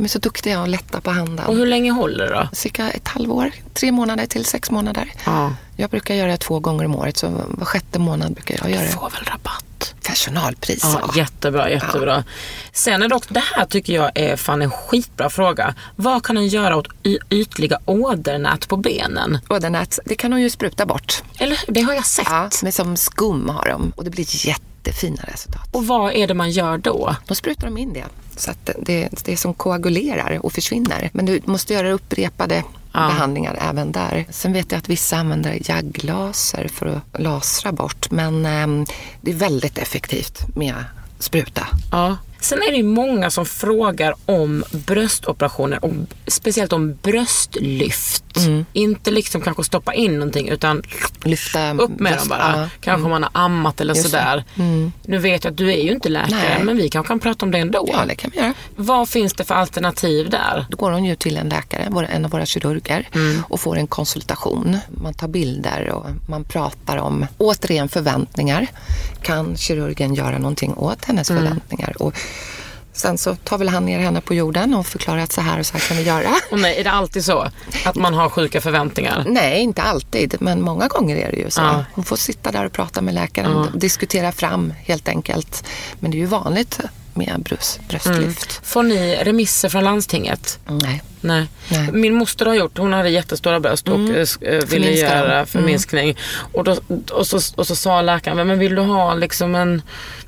[0.00, 1.46] De är så duktiga och lätta på handen.
[1.46, 2.48] Och hur länge håller det då?
[2.52, 5.12] Cirka ett halvår, tre månader till sex månader.
[5.26, 5.54] Ja.
[5.76, 8.82] Jag brukar göra det två gånger om året, så var sjätte månad brukar jag göra
[8.82, 8.88] det.
[8.88, 9.94] Får väl rabatt.
[10.02, 10.80] Personalpris.
[10.82, 12.24] Ja, Ja, jättebra, jättebra.
[12.72, 15.74] Sen är det också, det här tycker jag är fan en skitbra fråga.
[15.96, 16.88] Vad kan en göra åt
[17.30, 19.38] ytliga ådernät på benen?
[19.48, 21.22] Ådernät, det kan hon ju spruta bort.
[21.38, 21.60] Eller?
[21.68, 22.26] Det har jag sett.
[22.30, 24.24] Ja, men som skum har de och det blir
[24.84, 25.68] jättefina resultat.
[25.72, 27.16] Och vad är det man gör då?
[27.26, 28.04] Då sprutar de in det
[28.36, 31.10] så att det, det är som koagulerar och försvinner.
[31.12, 34.26] Men du måste göra upprepade behandlingar även där.
[34.30, 38.10] Sen vet jag att vissa använder jagglaser för att lasra bort.
[38.10, 38.86] Men ehm,
[39.20, 40.74] det är väldigt effektivt med
[41.18, 41.66] spruta.
[41.92, 42.16] Ja.
[42.40, 45.92] Sen är det ju många som frågar om bröstoperationer och
[46.26, 48.29] speciellt om bröstlyft.
[48.72, 50.82] Inte liksom kanske stoppa in någonting utan
[51.24, 52.54] Lyfta upp med dem bara.
[52.56, 52.68] ja.
[52.80, 54.44] Kanske man har ammat eller Just sådär.
[55.02, 56.62] Nu vet jag att du är ju inte läkare Nej.
[56.64, 57.88] men vi kanske kan prata om det ändå.
[57.92, 58.54] Ja, det kan vi göra.
[58.76, 60.66] Vad finns det för alternativ där?
[60.70, 63.08] Då går hon ju till en läkare, en av våra kirurger
[63.48, 64.78] och får en konsultation.
[64.90, 68.66] Man tar bilder och man pratar om, återigen förväntningar.
[69.22, 72.02] Kan kirurgen göra någonting åt hennes förväntningar?
[72.02, 72.14] Och
[72.92, 75.66] sen så tar väl han ner henne på jorden och förklarar att så här och
[75.66, 76.34] så här kan vi göra.
[76.50, 77.48] Och nej, är det alltid så?
[77.84, 79.24] Att man har sjuka förväntningar?
[79.28, 81.60] Nej, inte alltid, men många gånger är det ju så.
[81.60, 81.84] Ja.
[81.94, 85.64] Hon får sitta där och prata med läkaren och diskutera fram helt enkelt.
[86.00, 86.80] Men det är ju vanligt
[87.26, 88.60] med bröst, bröstlyft.
[88.64, 90.58] Får ni remisser från landstinget?
[90.66, 91.02] Nej.
[91.22, 91.46] Nej.
[91.68, 91.92] Nej.
[91.92, 95.46] Min moster har gjort, hon hade jättestora bröst och eh, sk- eh, ville göra Mm.
[95.46, 96.16] förminskning.
[96.52, 96.76] Och, då,
[97.12, 99.82] och, så, och så sa läkaren, men vill du ha liksom en,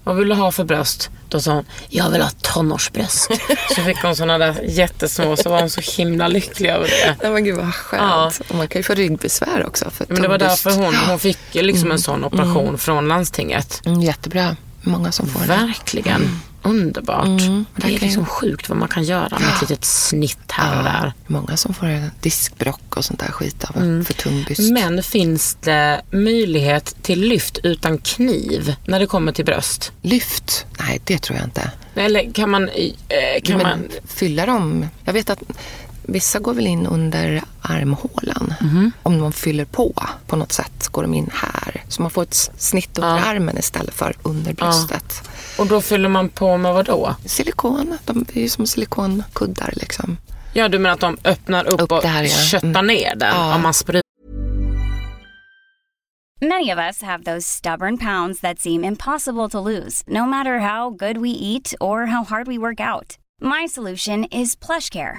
[0.05, 1.11] vad vill du ha för bröst?
[1.29, 3.31] Då sa hon, jag vill ha tonårsbröst.
[3.75, 7.17] så fick hon sådana där jättesmå, så var hon så himla lycklig över det.
[7.23, 8.41] Nej men gud vad skönt.
[8.49, 9.91] Och man kan ju få ryggbesvär också.
[9.91, 13.83] För Men det var därför hon, hon fick liksom en sån operation från landstinget.
[13.85, 14.57] Mm, jättebra.
[14.83, 15.47] Många som får det.
[15.47, 16.41] Verkligen.
[16.63, 17.27] Underbart.
[17.27, 17.99] det är Mm.
[18.01, 21.13] liksom sjukt vad man kan göra med ett litet snitt här och där.
[21.27, 24.73] Många som får diskbrock och sånt där skit av för tung byst.
[24.73, 29.93] Men finns det möjlighet till lyft utan kniv när det kommer till bröst?
[30.03, 30.67] Lyft?
[30.81, 31.71] Nej, det tror jag inte.
[31.95, 32.69] Eller kan man...
[32.69, 34.87] eh, Kan man fylla dem?
[35.05, 35.43] Jag vet att
[36.03, 38.55] vissa går väl in under armhålan.
[38.61, 38.93] Mhm.
[39.03, 39.95] Om de fyller på
[40.27, 41.85] på något sätt går de in här.
[41.89, 45.29] Så man får ett snitt under armen istället för under bröstet.
[45.59, 47.15] och då fyller man på med vad då?
[47.27, 50.17] Silikon, de är ju som silikonkuddar liksom.
[50.53, 52.29] Ja, du menar att de öppnar upp, Upp och där, ja.
[52.29, 52.87] köttar Mm.
[52.87, 53.55] ner den Ja.
[53.55, 54.03] om man sprutar?
[56.41, 60.91] Many of us have those stubborn pounds that seem impossible to lose, no matter how
[60.91, 63.17] good we eat or how hard we work out.
[63.41, 65.19] My solution is PlushCare.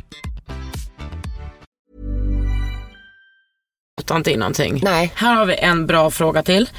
[4.17, 4.79] inte in någonting.
[4.83, 5.11] Nej.
[5.15, 6.69] Här har vi en bra fråga till.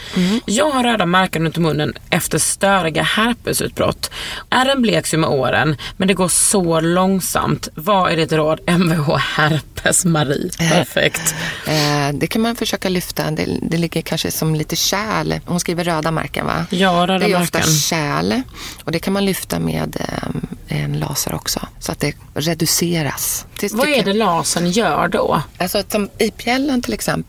[0.46, 4.10] Jag har röda märken runt munnen efter störiga herpesutbrott.
[4.50, 7.68] Ärren bleks ju med åren, men det går så långsamt.
[7.74, 8.60] Vad är ditt råd?
[8.66, 10.50] Mvh herpes Marie.
[10.58, 11.34] Perfekt.
[11.66, 13.30] Eh, det kan man försöka lyfta.
[13.30, 15.32] Det, det ligger kanske som lite kärl.
[15.46, 16.66] Hon skriver röda märken va?
[16.70, 17.74] Ja, röda Det är ju ofta märken.
[17.74, 18.40] kärl
[18.84, 21.60] och det kan man lyfta med eh, en laser också.
[21.78, 23.46] Så att det reduceras.
[23.72, 25.42] Vad är det lasern gör då?
[25.58, 27.21] Alltså som i pjällen till exempel,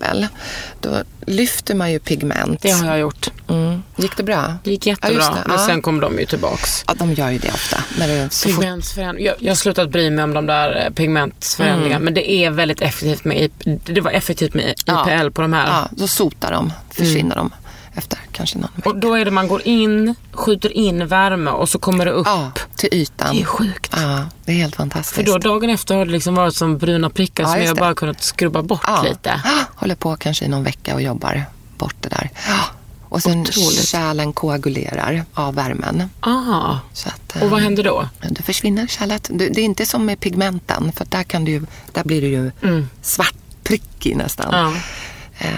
[0.82, 2.62] då lyfter man ju pigment.
[2.62, 3.28] Det har jag gjort.
[3.50, 3.84] Mm.
[3.96, 4.56] Gick det bra?
[4.64, 5.44] Det gick Ja, jättebra, just det.
[5.48, 5.66] men Ja.
[5.68, 6.84] sen kom de ju tillbaks.
[6.88, 7.78] Ja, de gör ju det ofta.
[8.00, 8.48] När det så.
[8.50, 9.26] Pigmentsförändring.
[9.26, 12.04] Jag, jag har slutat bry mig om de där eh, pigmentsförändringarna.
[12.06, 13.50] Men det är väldigt effektivt med
[13.86, 15.08] Det var effektivt med Ja.
[15.20, 15.68] IPL på de här.
[15.68, 17.52] Ja, då sotar de, försvinner de
[17.94, 18.90] efter kanske någon vecka.
[18.90, 22.28] Och då är det man går in, skjuter in värme och så kommer det upp.
[22.28, 23.36] Ja, till ytan.
[23.36, 23.94] Det är sjukt.
[23.96, 25.16] Ja, det är helt fantastiskt.
[25.16, 27.80] För då dagen efter har det liksom varit som bruna prickar Ja, som jag det.
[27.80, 29.04] bara kunnat skrubba bort ja.
[29.04, 29.42] lite.
[29.76, 31.46] Håller på kanske i någon vecka och jobbar
[31.78, 32.30] bort det där.
[33.10, 33.88] Och sen Otroligt.
[33.88, 36.10] kärlen koagulerar av värmen.
[36.22, 36.80] Aha.
[37.06, 38.10] Att, Och vad eh, händer då?
[38.30, 39.30] Det försvinner kärlet.
[39.34, 42.52] Det det är inte som med pigmenten för där, kan du, där blir du ju
[43.02, 44.54] svart prickig nästan.
[44.54, 44.74] Mm.
[44.74, 44.80] Ja.
[45.44, 45.50] Eh,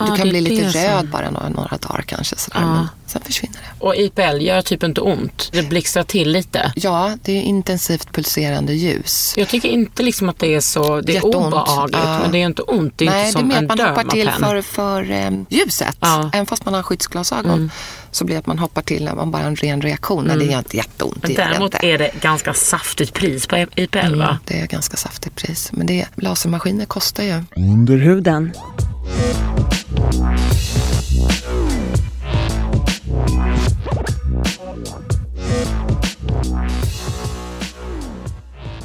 [0.00, 2.36] Ah, du kan bli lite det som- röd bara några, några dagar kanske.
[2.36, 2.60] Sådär.
[2.60, 3.84] Men sen försvinner det.
[3.84, 5.48] Och IPL gör typ inte ont.
[5.52, 6.72] Det blixtrar till lite.
[6.76, 9.34] Ja, det är intensivt pulserande ljus.
[9.36, 11.36] Jag tycker inte liksom att det är så, det är Jätteont.
[11.46, 12.18] obehagligt Ja.
[12.22, 12.92] men det är inte ont.
[12.98, 15.10] Det är Nej, inte det är som mer en att man hoppar till för, för
[15.10, 15.96] eh, ljuset.
[16.00, 16.14] Ja.
[16.18, 16.30] Mm.
[16.32, 17.70] Även fast man har skyddsglasögon
[18.10, 20.24] så blir det att man hoppar till när man bara har en ren reaktion.
[20.24, 21.22] Nej, det gör inte jätteont.
[21.22, 21.86] Men det det däremot inte.
[21.86, 24.38] är det ganska saftigt pris på IPL Mm, va?
[24.44, 25.68] det är ganska saftigt pris.
[25.72, 27.42] Men det, lasermaskiner kostar ju.
[27.56, 28.52] Under huden.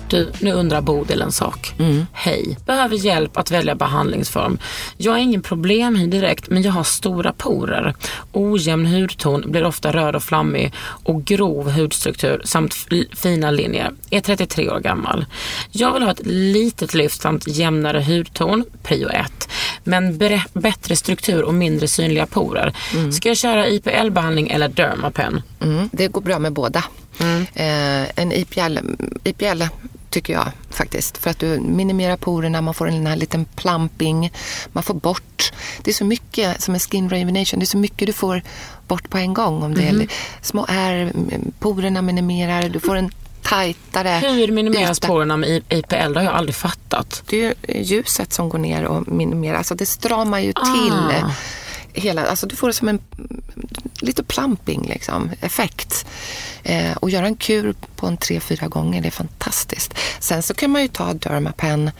[0.09, 1.73] Du, nu undrar Bodil en sak.
[1.79, 2.05] Mm.
[2.13, 2.57] Hej.
[2.65, 4.57] Behöver hjälp att välja behandlingsform.
[4.97, 7.95] Jag har ingen problem här direkt men jag har stora porer.
[8.31, 12.75] Ojämn hudton, blir ofta röd och flammig och grov hudstruktur samt
[13.13, 13.91] fina linjer.
[14.09, 15.25] Är 33 år gammal.
[15.71, 19.49] Jag vill ha ett litet lyft samt jämnare hudton, prio 1.
[19.83, 20.17] Men
[20.53, 22.73] bättre struktur och mindre synliga porer.
[23.11, 25.41] Ska jag köra IPL-behandling eller Dermapen?
[25.61, 26.83] Mm, det går bra med båda.
[27.53, 28.77] Eh, en IPL,
[29.23, 29.63] IPL
[30.09, 31.17] tycker jag faktiskt.
[31.17, 34.31] För att du minimerar porerna, man får en här liten plumping,
[34.67, 35.51] man får bort.
[35.81, 38.41] Det är så mycket som är skin rejuvenation, det är så mycket du får
[38.87, 39.63] bort på en gång.
[39.63, 40.07] Om det är
[40.41, 41.13] små ärr,
[41.59, 45.07] porerna minimerar, du får en tajtare Hur minimeras yta.
[45.07, 46.13] porerna med IPL?
[46.13, 47.23] Det har jag aldrig fattat.
[47.25, 49.57] Det är ju ljuset som går ner och minimerar.
[49.57, 51.31] Alltså det stramar ju till Ah.
[51.93, 52.99] hela, alltså du får det som en
[54.01, 56.05] lite plumping liksom, effekt.
[56.63, 59.93] Eh, och göra en kur på en tre, fyra gånger, det är fantastiskt.
[60.19, 61.91] Sen så kan man ju ta Dermapen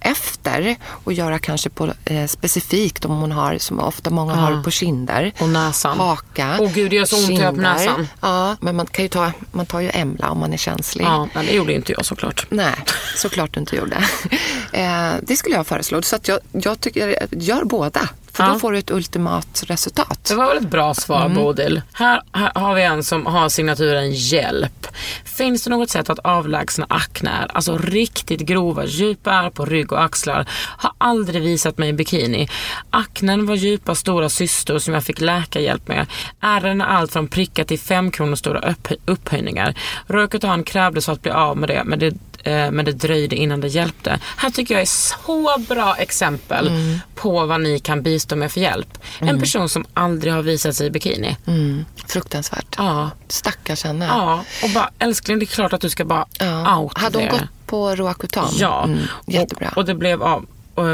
[0.00, 4.70] efter och göra kanske på, eh, specifikt om hon har, som ofta många har på
[4.70, 5.32] kinder.
[5.38, 5.98] Och näsan.
[5.98, 6.56] Haka.
[6.60, 7.72] Åh gud, det gör så ont göra på kinder.
[7.72, 8.08] näsan.
[8.20, 11.04] Ja, men man kan ju ta, man tar ju Emla om man är känslig.
[11.04, 12.46] Ja, men det gjorde inte jag såklart.
[12.48, 12.74] Nej,
[13.16, 14.04] såklart du inte gjorde.
[14.72, 16.02] Eh, det skulle jag föreslå.
[16.02, 18.08] Så att jag, jag tycker, gör båda.
[18.32, 18.52] För Ja.
[18.52, 20.24] då får du ett ultimat resultat.
[20.28, 21.82] Det var väl ett bra svar Bodil.
[21.92, 24.86] Här, här har vi en som har signaturen hjälp.
[25.24, 30.46] Finns det något sätt att avlägsna aknär, alltså riktigt grova djupa på rygg och axlar?
[30.76, 32.48] Har aldrig visat mig i bikini.
[32.90, 36.06] Aknen var djupa stora cystor som jag fick läkarhjälp med.
[36.40, 39.74] Ärren är allt från prickar till fem kronor stora upp, upphöjningar.
[40.06, 42.14] Röketan krävdes för att bli av med det, men det
[42.44, 44.18] men det dröjde innan det hjälpte.
[44.36, 46.70] Här tycker jag är så bra exempel
[47.14, 48.98] på vad ni kan bistå med för hjälp.
[49.20, 51.36] En person som aldrig har visat sig i bikini.
[51.46, 52.74] Mm, fruktansvärt.
[52.78, 53.10] Ja.
[53.28, 54.06] Stackars henne.
[54.06, 56.78] Ja, och bara älskling det är klart att du ska bara Ja.
[56.78, 57.30] out Hade hon det.
[57.32, 58.48] gått på Roacutan?
[58.58, 59.68] Ja, Mm, jättebra.
[59.68, 60.46] Och, och det blev av.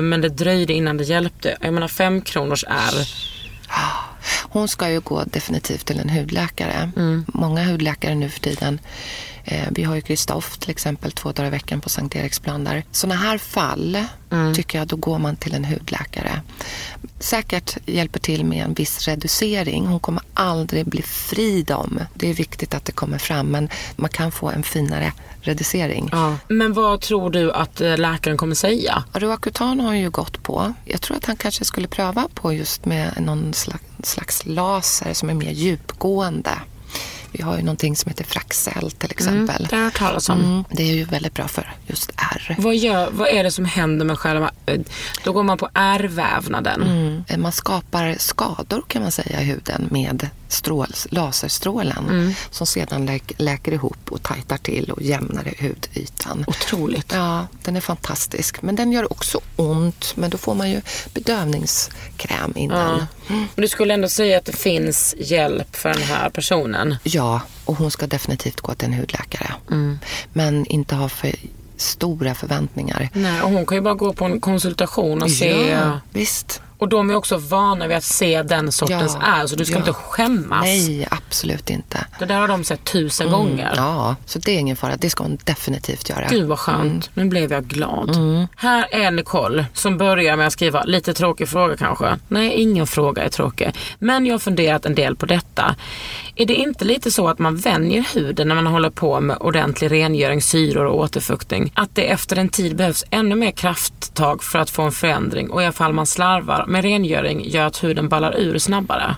[0.03, 1.57] Men det dröjde innan det hjälpte.
[1.61, 3.09] Jag menar fem kronors är.
[4.51, 6.91] Hon ska ju gå definitivt till en hudläkare.
[6.97, 7.25] Mm.
[7.29, 8.81] Många hudläkare nu för tiden.
[9.45, 12.85] Eh, vi har ju Kristoff till exempel två dagar i veckan på Sankt Eriksplan där.
[12.91, 14.55] Sådana här fall Mm.
[14.55, 16.43] tycker jag då går man till en hudläkare.
[17.19, 19.87] Säkert hjälper till med en viss reducering.
[19.87, 22.01] Hon kommer aldrig bli fri dem.
[22.15, 26.09] Det är viktigt att det kommer fram men man kan få en finare reducering.
[26.13, 26.37] Ja.
[26.49, 29.05] Men vad tror du att eh, läkaren kommer säga?
[29.13, 30.73] Roacutan har ju gått på.
[30.85, 35.31] Jag tror att han kanske skulle pröva på just med någon slags, slags laser som
[35.31, 36.53] är mer djupgående.
[37.33, 39.67] Vi har ju någonting som heter Fraxel till exempel.
[39.71, 40.41] Det har jag hört talas om.
[40.41, 42.57] Mm, det är ju väldigt bra för just ärr.
[42.59, 44.51] Vad, gör, vad är det som händer med själva...
[45.25, 46.83] Då går man på ärrvävnaden.
[46.83, 47.43] Mm.
[47.43, 52.33] Man skapar skador kan man säga i huden med strål, laserstrålen Mm.
[52.51, 56.45] som sedan läk, läker ihop och tajtar till och jämnar hudytan.
[56.47, 57.13] Otroligt.
[57.13, 58.63] Ja, den är fantastisk.
[58.63, 60.81] Men den gör också ont, men då får man ju
[61.15, 63.07] bedövningskräm innan.
[63.29, 66.97] Men du skulle ändå säga att det finns hjälp för den här personen?
[67.03, 69.53] Ja, och hon ska definitivt gå till en hudläkare.
[70.33, 71.35] Men inte ha för
[71.77, 73.09] stora förväntningar.
[73.13, 75.71] Nej, och hon kan ju bara gå på en konsultation och se...
[75.71, 76.61] Ja, visst.
[76.79, 79.75] Och de är också vana vid att se den sortens Ja, ärr, så du ska
[79.75, 79.79] ja.
[79.79, 80.63] inte skämmas.
[80.63, 82.07] Nej, absolut inte.
[82.19, 83.73] Det där har de sett tusen gånger.
[83.77, 84.97] Ja, så det är ingen fara.
[84.97, 86.27] Det ska hon definitivt göra.
[86.31, 87.11] Gud vad skönt.
[87.15, 88.17] Nu blev jag glad.
[88.57, 92.19] Här är Nicole som börjar med att skriva, lite tråkig fråga kanske.
[92.29, 93.73] Nej, ingen fråga är tråkig.
[93.99, 95.75] Men jag har funderat en del på detta.
[96.35, 99.91] Är det inte lite så att man vänjer huden när man håller på med ordentlig
[99.91, 101.73] rengöring, syror och återfuktning?
[101.75, 105.63] Att det efter en tid behövs ännu mer krafttag för att få en förändring och
[105.63, 109.17] i alla fall man slarvar med rengöring gör att huden ballar ur snabbare?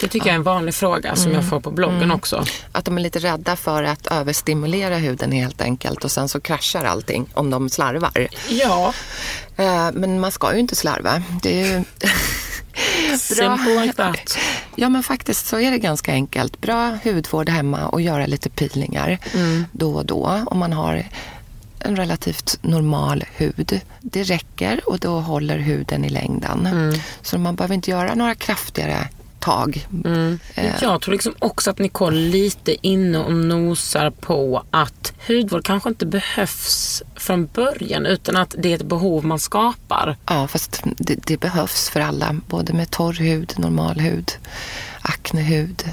[0.00, 2.44] Det tycker jag är en vanlig fråga som jag får på bloggen också.
[2.72, 6.84] Att de är lite rädda för att överstimulera huden helt enkelt och sen så kraschar
[6.84, 8.28] allting om de slarvar.
[8.48, 8.92] Ja,
[9.56, 11.22] Eh, Men man ska ju inte slarva.
[11.42, 11.84] Det är ju...
[13.18, 14.38] simple like that.
[14.76, 16.60] Ja men faktiskt så är det ganska enkelt.
[16.60, 19.18] Bra hudvård hemma och göra lite peelingar
[19.72, 21.04] då och då om man har
[21.80, 23.80] en relativt normal hud.
[24.00, 26.68] Det räcker och då håller huden i längden.
[27.22, 29.86] Så man behöver inte göra några kraftigare tag.
[30.54, 35.88] Eh, Jag tror liksom också att Nicole lite inne och nosar på att hudvård kanske
[35.88, 40.16] inte behövs från början utan att det är ett behov man skapar.
[40.26, 42.36] Ja, fast det, det behövs för alla.
[42.46, 44.32] Både med torr hud, normal hud,
[45.00, 45.84] aknehud,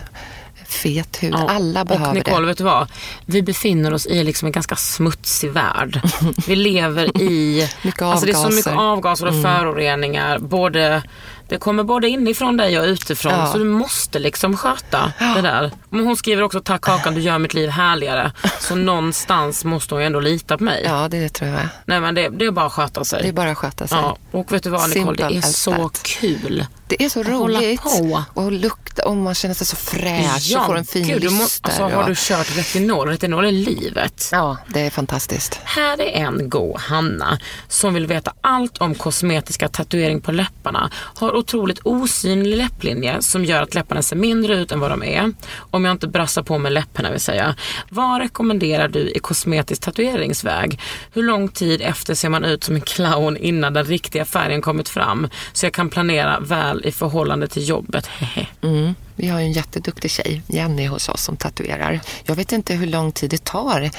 [0.68, 1.34] fet hud.
[1.34, 2.46] Ja, Alla behöver och Nicole, det.
[2.46, 2.88] vet du vad?
[3.26, 6.02] Vi befinner oss i liksom en ganska smutsig värld.
[6.48, 7.70] Vi lever i...
[7.82, 8.56] Mycket Alltså det är så avgaser.
[8.56, 10.40] mycket avgaser och föroreningar.
[10.40, 11.04] Både,
[11.50, 13.34] det kommer både inifrån dig och utifrån.
[13.34, 13.48] Ja.
[13.52, 15.72] Så du måste liksom sköta det där.
[15.90, 18.32] Men hon skriver också, tack Kakan, du gör mitt liv härligare.
[18.60, 20.82] Så någonstans måste hon ju ändå lita på mig.
[20.86, 21.68] Ja, det, det tror jag.
[21.86, 23.22] Nej men det, det är bara att sköta sig.
[23.24, 23.98] Det är bara att sköta sig.
[23.98, 26.04] Ja, och vet du vad Nicole, Simple det är så that.
[26.04, 26.66] kul.
[26.90, 27.82] Det är så Att hålla roligt.
[27.82, 28.24] på.
[28.34, 31.68] Och lukta, och man känner sig så fräsch och får en fin gud, må, lyster.
[31.70, 33.08] alltså, har och- du kört retinol?
[33.10, 34.30] Retinol är livet.
[34.32, 35.60] Ja, det är fantastiskt.
[35.64, 40.90] Här är en god Hanna som vill veta allt om kosmetiska tatuering på läpparna.
[40.94, 45.34] Har otroligt osynlig läpplinje som gör att läpparna ser mindre ut än vad de är.
[45.58, 47.56] Om jag inte brassar på med läpparna vill säga.
[47.90, 50.80] Vad rekommenderar du i kosmetisk tatueringsväg?
[51.14, 54.90] Hur lång tid efter ser man ut som en clown innan den riktiga färgen kommit
[54.90, 55.30] fram?
[55.54, 58.10] Så jag kan planera väl i förhållande till jobbet.
[58.62, 58.94] Mm.
[59.16, 62.00] Vi har ju en jätteduktig tjej, Jenny, hos oss som tatuerar.
[62.24, 63.90] Jag vet inte hur lång tid det tar.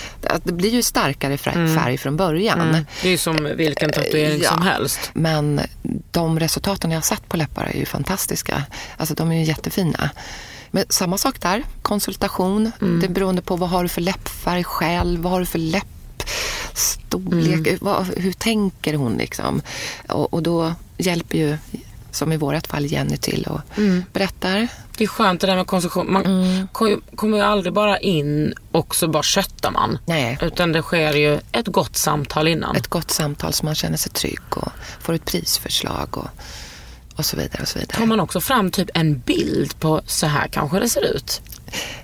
[0.44, 2.86] Det blir ju starkare färg, färg från början.
[3.02, 4.50] Det är ju som vilken tatuering Ja.
[4.50, 5.10] som helst.
[5.14, 5.60] Men
[6.10, 8.62] de resultaten jag har sett på läppar är ju fantastiska.
[8.96, 10.10] Alltså de är ju jättefina.
[10.70, 12.72] Men samma sak där, konsultation.
[12.80, 17.78] Det är beroende på vad har du för läppfärg själv, vad har du för läppstorlek,
[17.80, 19.62] vad, hur tänker hon liksom?
[20.08, 21.58] Och, och då hjälper ju,
[22.18, 23.60] som i vårt fall, Jenny till och
[24.12, 24.68] berättar.
[24.96, 26.12] Det är skönt det där med konsumtion.
[26.12, 26.68] Man Mm.
[26.72, 29.98] kom ju- kommer ju aldrig bara in och så bara köttar man.
[30.06, 30.38] Nej.
[30.42, 32.76] Utan det sker ju ett gott samtal innan.
[32.76, 36.28] Ett gott samtal så man känner sig trygg och får ett prisförslag och,
[37.16, 37.62] och så vidare.
[37.62, 37.96] och så vidare.
[37.98, 41.40] Tar man också fram typ en bild på så här kanske det ser ut?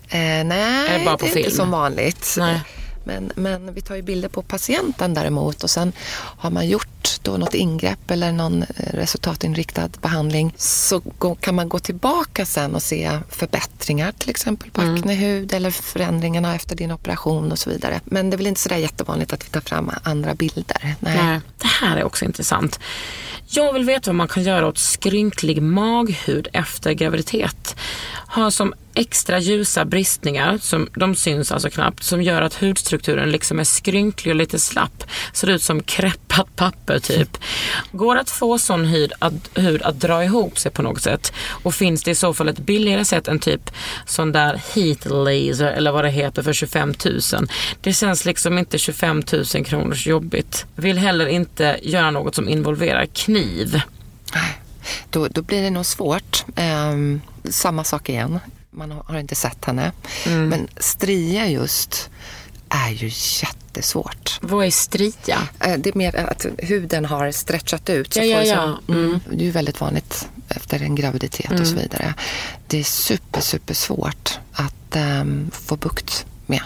[0.08, 1.44] Eh, nej, Är det bara på är film?
[1.44, 2.34] inte som vanligt.
[2.38, 2.60] Nej.
[3.04, 5.92] Men, men vi tar ju bilder på patienten däremot och sen
[6.38, 11.00] har man gjort då något ingrepp eller någon eh, resultatinriktad behandling så
[11.40, 14.94] kan man gå tillbaka sen och se förbättringar till exempel på Mm.
[14.94, 18.00] aknehud eller förändringarna efter din operation och så vidare.
[18.04, 20.94] Men det är väl inte sådär jättevanligt att vi tar fram andra bilder.
[21.00, 21.16] Nej.
[21.24, 22.80] Nej, det här är också intressant.
[23.46, 27.76] Jag vill veta vad man kan göra åt skrynklig maghud efter graviditet.
[28.26, 33.60] Har som extra ljusa bristningar, som, de syns alltså knappt, som gör att hudstrukturen liksom
[33.60, 35.04] är skrynklig och lite slapp.
[35.32, 37.38] Ser ut som kräppat papper typ.
[37.92, 41.32] Går det att få sån hud att, hud att dra ihop sig på något sätt?
[41.48, 43.70] Och finns det i så fall ett billigare sätt än typ
[44.06, 47.20] sån där heat laser eller vad det heter för 25 000?
[47.80, 50.66] Det känns liksom inte 25 000 kronors jobbigt.
[50.76, 53.80] Vill heller inte göra något som involverar kniv.
[55.10, 56.44] Då, då blir det nog svårt.
[56.56, 58.40] Um samma sak igen.
[58.74, 59.92] Man har, inte sett henne.
[60.26, 60.48] Mm.
[60.48, 62.10] Men stria just
[62.68, 63.10] är ju
[63.42, 64.38] jättesvårt.
[64.42, 65.38] Vad är stria?
[65.60, 68.12] Eh, Det är mer att huden har stretchat ut.
[68.14, 68.78] Så Ja, ja, ja.
[68.86, 69.20] som- mm.
[69.30, 72.14] Det är ju väldigt vanligt efter en graviditet och så vidare.
[72.66, 76.60] Det är super, super svårt att ehm, få bukt med.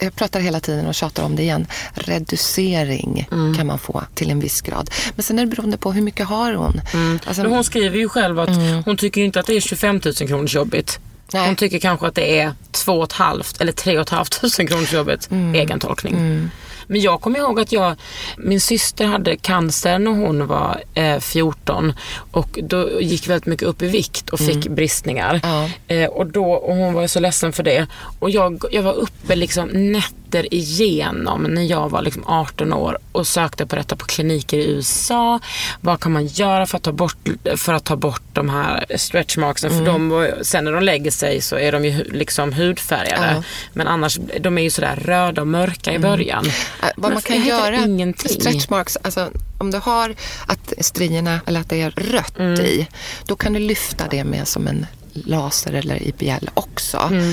[0.00, 1.66] Jag pratar hela tiden och tjatar om det igen.
[1.94, 4.90] Reducering kan man få till en viss grad.
[5.14, 6.80] Men sen är det beroende på hur mycket har hon.
[7.26, 8.50] Alltså, Men hon skriver ju själv att
[8.84, 10.98] hon tycker inte att det är 25 000 kronors jobbigt.
[11.32, 11.46] Nej.
[11.46, 14.24] Hon tycker kanske att det är 2 500 eller 3 500
[14.68, 15.28] kronors jobbigt.
[15.54, 16.50] Egen tolkning.
[16.88, 17.96] Men jag kommer ihåg att jag,
[18.36, 21.92] min syster hade cancer när hon var eh, 14
[22.30, 25.40] och då gick väldigt mycket upp i vikt och fick bristningar.
[25.42, 25.70] Ja.
[25.94, 27.86] Eh, och, då, och hon var så ledsen för det.
[28.18, 33.26] Och jag, jag var uppe liksom nätter igenom när jag var liksom 18 år och
[33.26, 35.40] sökte på detta på kliniker i USA.
[35.80, 39.36] Vad kan man göra för att ta bort, för att ta bort de här stretch
[39.36, 39.70] marksen?
[39.70, 43.32] För de, sen när de lägger sig så är de ju liksom hudfärgade.
[43.36, 43.42] Ja.
[43.72, 46.44] Men annars, de är ju sådär röda och mörka i början.
[46.46, 48.40] Äh, vad Men man för kan göra, ingenting.
[48.40, 50.14] stretch marks, alltså om du har
[50.46, 52.60] att strierna, eller att det är rött Mm.
[52.60, 52.88] i,
[53.26, 56.96] då kan du lyfta det med som en laser eller IPL också.
[56.98, 57.32] Mm.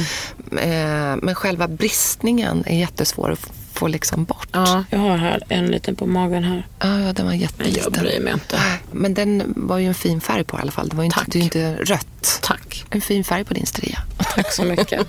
[0.51, 4.47] Eh, Men själva bristningen är jättesvår att få liksom bort.
[4.51, 6.67] Ja, jag har här en liten på magen här.
[6.79, 7.83] Ja, ja, den var jätteliten.
[7.83, 8.55] jag bryr mig inte.
[8.57, 10.89] Nej, Men den var ju en fin färg på i alla fall.
[10.89, 11.35] Det var ju inte, Tack.
[11.35, 12.39] ju inte rött.
[12.41, 12.85] Tack.
[12.89, 13.99] En fin färg på din stria.
[14.17, 15.07] Tack så mycket.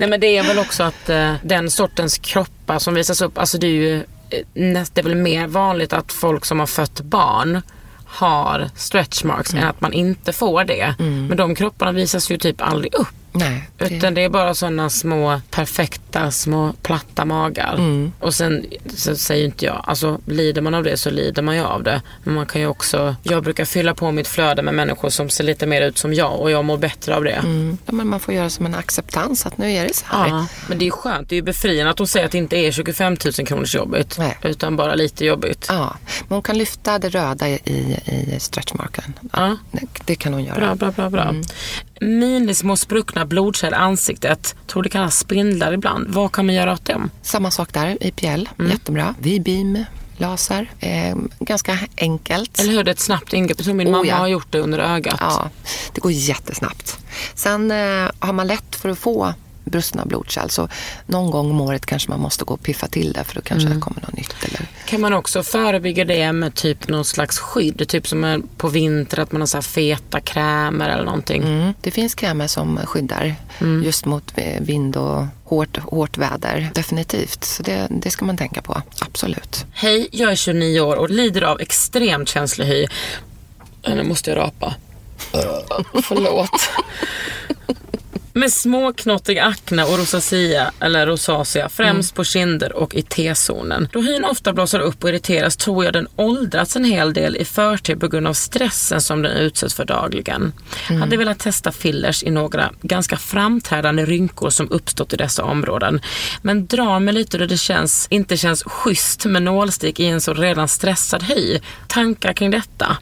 [0.00, 3.58] Nej men det är väl också att eh, den sortens kroppar som visas upp, alltså
[3.58, 3.96] det är ju
[4.30, 7.62] eh, det är väl mer vanligt att folk som har fött barn
[8.10, 10.94] har stretch marks än att man inte får det.
[10.98, 13.08] Men de kropparna visas ju typ aldrig upp.
[13.32, 17.76] Nej, det- Utan det är bara sådana små perfekta små platta magar.
[18.20, 18.66] Och sen
[18.96, 22.02] så säger inte jag, alltså lider man av det så lider man ju av det.
[22.24, 25.44] Men man kan ju också, jag brukar fylla på mitt flöde med människor som ser
[25.44, 27.30] lite mer ut som jag och jag mår bättre av det.
[27.32, 27.78] Mm.
[27.86, 30.28] Ja, men man får göra som en acceptans att nu är det så här.
[30.28, 31.28] Ja, men det är ju skönt.
[31.28, 34.18] Det är ju befriande att hon säger att det inte är 25 000 kronors jobbigt.
[34.18, 34.38] Nej.
[34.42, 35.66] Utan bara lite jobbigt.
[35.68, 35.96] Ja,
[36.28, 37.54] men hon kan lyfta det röda i,
[38.36, 39.12] i stretchmarken.
[39.32, 39.56] Ja.
[39.72, 40.56] Det, det kan hon göra.
[40.56, 41.10] Bra, bra, bra.
[41.10, 41.34] bra.
[42.00, 44.54] Minismå spruckna blodkärl i ansiktet.
[44.66, 46.08] Tror det kallas spindlar ibland.
[46.08, 47.10] Vad kan man göra åt dem?
[47.22, 48.70] Samma sak där, IPL, Mm.
[48.70, 49.14] jättebra.
[49.20, 49.84] V-beam,
[50.16, 52.58] laser, eh, ganska enkelt.
[52.60, 52.84] Eller hur?
[52.84, 53.58] Det är ett snabbt ingrepp.
[53.58, 54.16] Jag tror min Oh, mamma ja.
[54.16, 55.16] har gjort det under ögat.
[55.20, 55.50] Ja,
[55.94, 56.98] det går jättesnabbt.
[57.34, 59.34] Sen eh, har man lätt för att få
[59.64, 60.68] brustna blodkärl så
[61.06, 63.66] någon gång om året kanske man måste gå och piffa till det för då kanske
[63.66, 63.78] Mm.
[63.78, 64.34] det kommer något nytt.
[64.44, 64.66] Eller...
[64.86, 67.88] Kan man också förebygga det med typ någon slags skydd?
[67.88, 71.42] Typ som är på vinter att man har så här feta krämer eller någonting.
[71.42, 71.72] Mm.
[71.80, 73.82] Det finns krämer som skyddar Mm.
[73.84, 76.70] just mot vind och hårt, hårt väder.
[76.74, 78.82] Definitivt, så det, det ska man tänka på.
[79.00, 79.64] Absolut.
[79.72, 82.86] Hej, jag är 29 år och lider av extremt känslig hy.
[83.82, 84.74] Äh, Nu måste jag rapa.
[86.02, 86.70] Förlåt.
[88.32, 93.88] Med småknottig akne och rosacea, eller rosacea, främst på kinder och i T-zonen.
[93.92, 97.44] Då hyn ofta blossar upp och irriteras tror jag den åldrats en hel del i
[97.44, 100.52] förtid på grund av stressen som den utsätts för dagligen.
[101.00, 106.00] Hade velat testa fillers i några ganska framträdande rynkor som uppstått i dessa områden.
[106.42, 110.34] Men drar mig lite då det känns, inte känns schysst med nålstick i en så
[110.34, 111.58] redan stressad hy.
[111.86, 112.96] Tankar kring detta?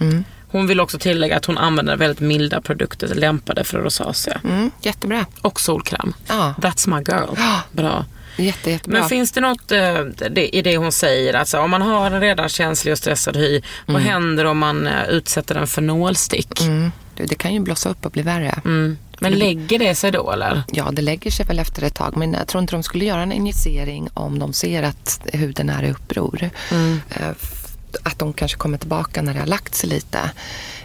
[0.51, 4.41] Hon vill också tillägga att hon använder väldigt milda produkter lämpade för rosacea.
[4.45, 5.27] Mm, jättebra.
[5.41, 6.15] Och solkräm.
[6.29, 6.55] Ja.
[6.59, 7.37] That's my girl.
[7.73, 8.05] Bra.
[8.37, 9.01] Jätte, jättebra.
[9.01, 11.35] Men finns det något eh, det, i det hon säger?
[11.35, 15.09] Alltså, om man har en redan känslig och stressad hy, vad händer om man eh,
[15.09, 16.61] utsätter den för nålstick?
[16.61, 16.93] mm.
[17.17, 18.61] Du, Det kan ju blossa upp och bli värre.
[18.65, 18.99] Mm.
[19.21, 20.63] Men lägger det sig då eller?
[20.73, 22.17] Ja, det lägger sig väl efter ett tag.
[22.17, 25.83] Men jag tror inte de skulle göra en injicering om de ser att huden är
[25.83, 26.51] i uppror.
[26.71, 27.01] Mm.
[28.03, 30.31] Att de kanske kommer tillbaka när det har lagt sig lite.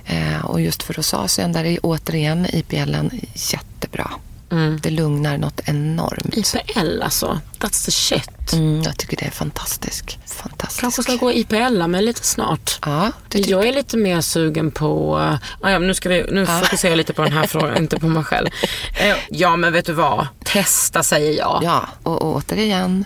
[0.06, 4.12] Eh, Och just för rosacean, där är återigen IPLen jättebra.
[4.52, 4.80] Mm.
[4.84, 6.38] Det lugnar något enormt.
[6.38, 8.54] IPL alltså, that's the shit.
[8.54, 10.18] Mm, jag tycker det är fantastiskt.
[10.26, 10.82] Fantastiskt.
[10.82, 12.80] Kanske ska gå IPL med lite snart.
[12.86, 16.98] Ja, Jag är lite mer sugen på, uh, ja, nu, ska vi, nu fokuserar jag
[16.98, 18.48] lite på den här frågan, inte på mig själv.
[19.00, 21.60] Eh, ja men vet du vad, testa säger jag.
[21.64, 23.06] Ja, och, och återigen,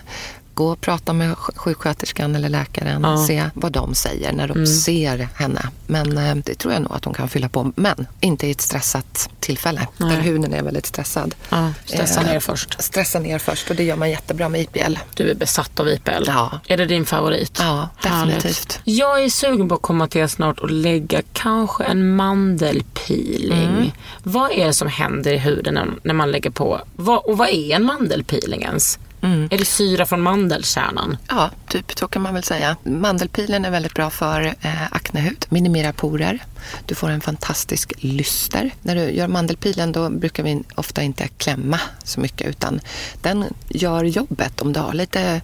[0.58, 4.52] gå och prata med sj- sjuksköterskan eller läkaren och se vad de säger när de
[4.52, 4.66] Mm.
[4.66, 5.68] ser henne.
[5.86, 7.72] Men eh, det tror jag nog att hon kan fylla på.
[7.76, 11.34] Men inte i ett stressat tillfälle där huden är väldigt stressad.
[11.50, 12.82] Ja, stressa Eh, ner först.
[12.82, 14.98] Stressa ner först och det gör man jättebra med IPL.
[15.14, 16.24] Du är besatt av IPL.
[16.26, 16.60] Ja.
[16.66, 17.56] Är det din favorit?
[17.60, 18.34] Ja, Härligt.
[18.34, 18.80] definitivt.
[18.84, 23.68] Jag är sugen på att komma till er snart och lägga kanske en mandelpeeling.
[23.68, 23.90] Mm.
[24.22, 26.80] Vad är det som händer i huden när, man lägger på?
[26.96, 28.98] Och vad är en mandelpeeling ens?
[29.20, 29.48] Mm.
[29.50, 31.16] Är det syra från mandelkärnan?
[31.28, 32.76] Ja, typ så kan man väl säga.
[32.84, 35.46] Mandelpilen är väldigt bra för eh, aknehud.
[35.48, 36.38] Minimerar porer.
[36.86, 38.70] Du får en fantastisk lyster.
[38.82, 42.80] När du gör mandelpilen då brukar vi ofta inte klämma så mycket utan
[43.22, 44.60] den gör jobbet.
[44.60, 45.40] Om du har lite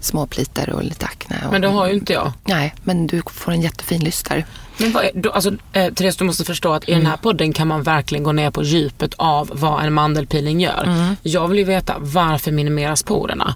[0.00, 1.36] små plitor och lite akne.
[1.46, 2.32] Och, Men det har ju inte jag.
[2.44, 4.44] Nej, men du får en jättefin lyster.
[4.80, 7.18] Men vad är, då, alltså, eh, Therese, du måste förstå att i den här Mm.
[7.22, 10.84] podden kan man verkligen gå ner på djupet av vad en mandelpeeling gör.
[10.84, 11.16] Mm.
[11.22, 13.54] Jag vill ju veta varför minimeras porerna?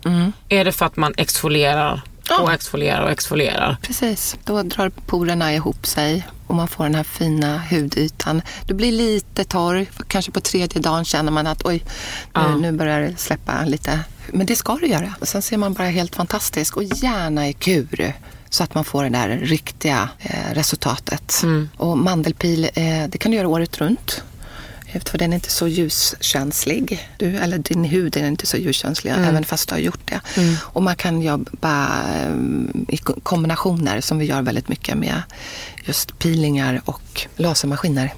[0.49, 2.03] Är det för att man exfolierar
[2.41, 3.77] och exfolierar och exfolierar?
[3.83, 8.43] Precis, då drar porerna ihop sig och man får den här fina hudytan.
[8.67, 11.85] Du blir lite torr, kanske på tredje dagen känner man att oj,
[12.35, 14.01] nu, nu börjar det släppa lite.
[14.27, 15.15] Men det ska du göra.
[15.21, 18.15] Och sen ser man bara helt fantastisk och gärna i kur
[18.51, 21.43] så att man får det där riktiga eh, resultatet.
[21.77, 24.23] Och mandelpil, eh, det kan du göra året runt.
[25.01, 27.09] För den är inte så ljuskänslig.
[27.19, 30.21] Du, eller din hud är inte så ljuskänslig även fast du har gjort det.
[30.61, 32.35] Och man kan jobba eh,
[32.89, 35.23] i ko- kombinationer som vi gör väldigt mycket med
[35.85, 38.15] just peelingar och lasermaskiner.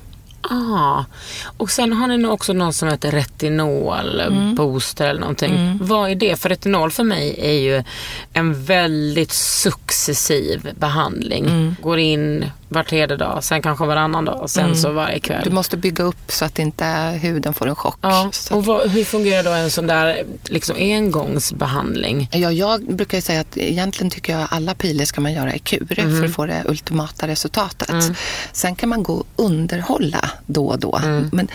[0.51, 1.05] Ah.
[1.57, 4.55] Och sen har ni också något som heter retinol Mm.
[4.55, 5.79] booster eller någonting.
[5.83, 6.41] Vad är det?
[6.41, 7.83] För retinol för mig är ju
[8.33, 11.45] en väldigt successiv behandling.
[11.45, 11.77] Mm.
[11.83, 12.45] Går in
[12.75, 15.37] var tredje dag, sen kanske varannan dag, sen så varje kväll.
[15.37, 15.49] Mm.
[15.49, 16.85] Du måste bygga upp så att inte
[17.22, 17.99] huden får en chock.
[18.01, 22.29] Ja, och vad, hur fungerar då en sån där liksom engångsbehandling?
[22.33, 25.59] Ja, jag brukar ju säga att egentligen tycker jag alla piler ska man göra i
[25.59, 28.16] kur för att få det ultimata resultatet.
[28.53, 31.01] Sen kan man gå och underhålla då och då.
[31.33, 31.49] Men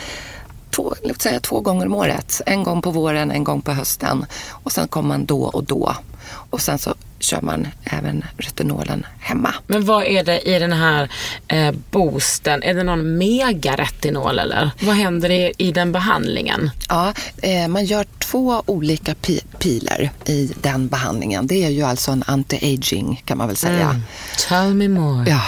[0.72, 2.42] två, låt säga två gånger om året.
[2.46, 4.26] En gång på våren, en gång på hösten.
[4.50, 5.96] Och sen kommer man då och då.
[6.32, 9.54] Och sen så kör man även retinolen hemma.
[9.68, 11.10] Men vad är det i den här
[11.48, 12.64] eh, boosten?
[12.64, 14.72] Är det någon megaretinol eller?
[14.82, 16.72] Vad händer i, i den behandlingen?
[16.90, 21.48] Ja, eh, man gör två olika pi- piler i den behandlingen.
[21.48, 24.02] Det är ju alltså en anti-aging kan man väl säga.
[24.48, 25.30] Tell me more.
[25.30, 25.42] Ja,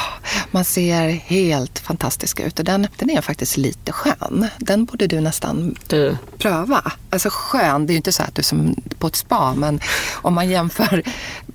[0.51, 4.47] man ser helt fantastisk ut och den, den är faktiskt lite skön.
[4.57, 6.91] Den borde du nästan Du, pröva.
[7.09, 9.79] Alltså skön, det är ju inte så att du är som på ett spa, men
[10.13, 11.03] om man jämför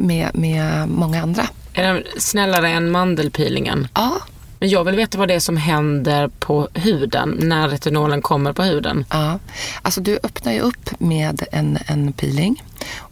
[0.07, 1.49] med, med många andra.
[1.75, 3.89] är den snällare än mandelpeelingen?
[3.95, 4.13] Ja,
[4.59, 8.63] Men jag vill veta vad det är som händer på huden när retinolen kommer på
[8.63, 9.05] huden.
[9.11, 9.39] Ja,
[9.83, 12.63] alltså du öppnar ju upp med en, en peeling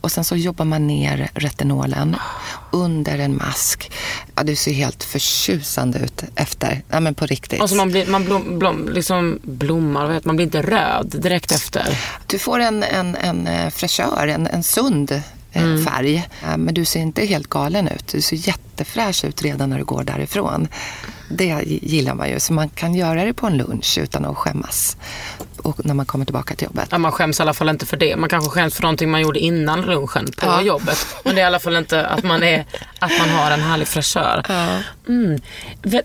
[0.00, 2.16] och sen så jobbar man ner retinolen
[2.72, 3.92] under en mask.
[4.34, 6.82] Ja, du ser helt förtjusande ut efter.
[6.88, 7.60] Ja, men på riktigt.
[7.60, 11.52] Alltså man, blir, man blom, blom, liksom blommar, vad heter, man blir inte röd direkt
[11.52, 11.98] efter.
[12.26, 15.22] Du får en, en, en eh, fräschör, en, en sund
[15.62, 15.84] Mm.
[15.84, 16.28] färg.
[16.44, 18.08] Äh, men du ser inte helt galen ut.
[18.08, 18.36] Du ser
[18.78, 20.68] jättefräsch ut redan när du går därifrån.
[21.28, 22.40] Det gillar man ju.
[22.40, 24.96] Så man kan göra det på en lunch utan att skämmas.
[25.62, 26.88] Och när man kommer tillbaka till jobbet.
[26.90, 28.16] Ja, man skäms i alla fall inte för det.
[28.16, 30.62] Man kanske skäms för någonting man gjorde innan lunchen på Ja.
[30.62, 31.06] jobbet.
[31.24, 32.64] Men det är i alla fall inte att man, är,
[32.98, 34.42] att man har en härlig fräschör.
[35.08, 35.40] Mm.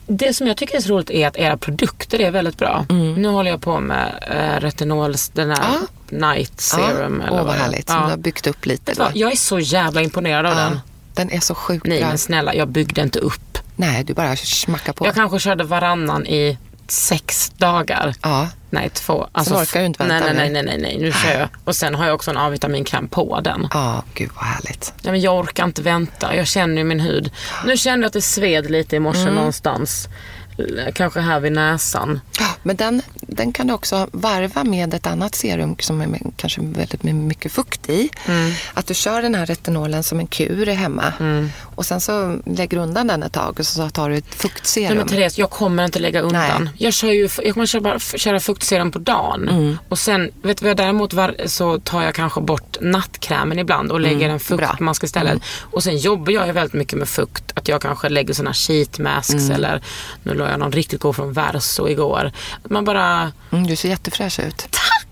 [0.07, 2.85] Det som jag tycker är så roligt är att era produkter är väldigt bra.
[3.17, 5.63] Nu håller jag på med äh, retinols, den här
[6.09, 6.17] Ja.
[6.27, 7.23] night serum.
[7.27, 7.63] Ja, åh, vad det är.
[7.63, 7.89] härligt.
[7.89, 9.07] Som du har byggt upp lite vad?
[9.13, 9.19] då.
[9.19, 10.79] Jag är så jävla imponerad av den.
[11.19, 12.07] Den är så sjukt Nej bra.
[12.07, 13.57] men snälla, jag byggde inte upp.
[13.75, 15.05] Nej, du bara smackar på.
[15.05, 16.57] Jag kanske körde varannan i
[16.87, 18.15] sex dagar.
[18.21, 19.27] Ja, Nej, två.
[19.31, 21.49] Alltså, orkar du inte vänta nej, nej, nej, nej, nej, nu kör jag.
[21.63, 23.67] Och sen har jag också en A-vitaminkräm på den.
[23.73, 24.93] ja, gud vad härligt.
[25.01, 26.35] Ja, men jag orkar inte vänta.
[26.35, 27.31] Jag känner ju min hud.
[27.65, 30.09] Nu kände jag att det sved lite i morse någonstans.
[30.93, 32.19] Kanske här vid näsan.
[32.63, 36.61] Men den, den kan du också varva med ett annat serum som är med, kanske
[36.61, 38.09] väldigt mycket fukt i.
[38.25, 38.51] Mm.
[38.73, 41.13] Att du kör den här retinolen som en kur hemma
[41.79, 44.37] och sen så lägger du undan den ett tag och så tar du ett Nej,
[44.39, 44.97] fuktserum.
[44.97, 46.63] men Therese, jag kommer inte lägga undan.
[46.63, 46.73] Nej.
[46.77, 49.77] Jag, kör ju, jag kommer köra, bara, köra fuktserum på dagen.
[49.89, 53.91] Och sen, vet du vad jag däremot var, så tar jag kanske bort nattkrämen ibland
[53.91, 55.41] och lägger en fuktmask istället.
[55.61, 57.51] Och sen jobbar jag ju väldigt mycket med fukt.
[57.53, 59.81] Att jag kanske lägger såna sheet masks eller
[60.23, 62.31] nu la jag någon riktigt god från Verso igår.
[62.69, 64.67] Man bara Mm, du ser jättefräsch ut.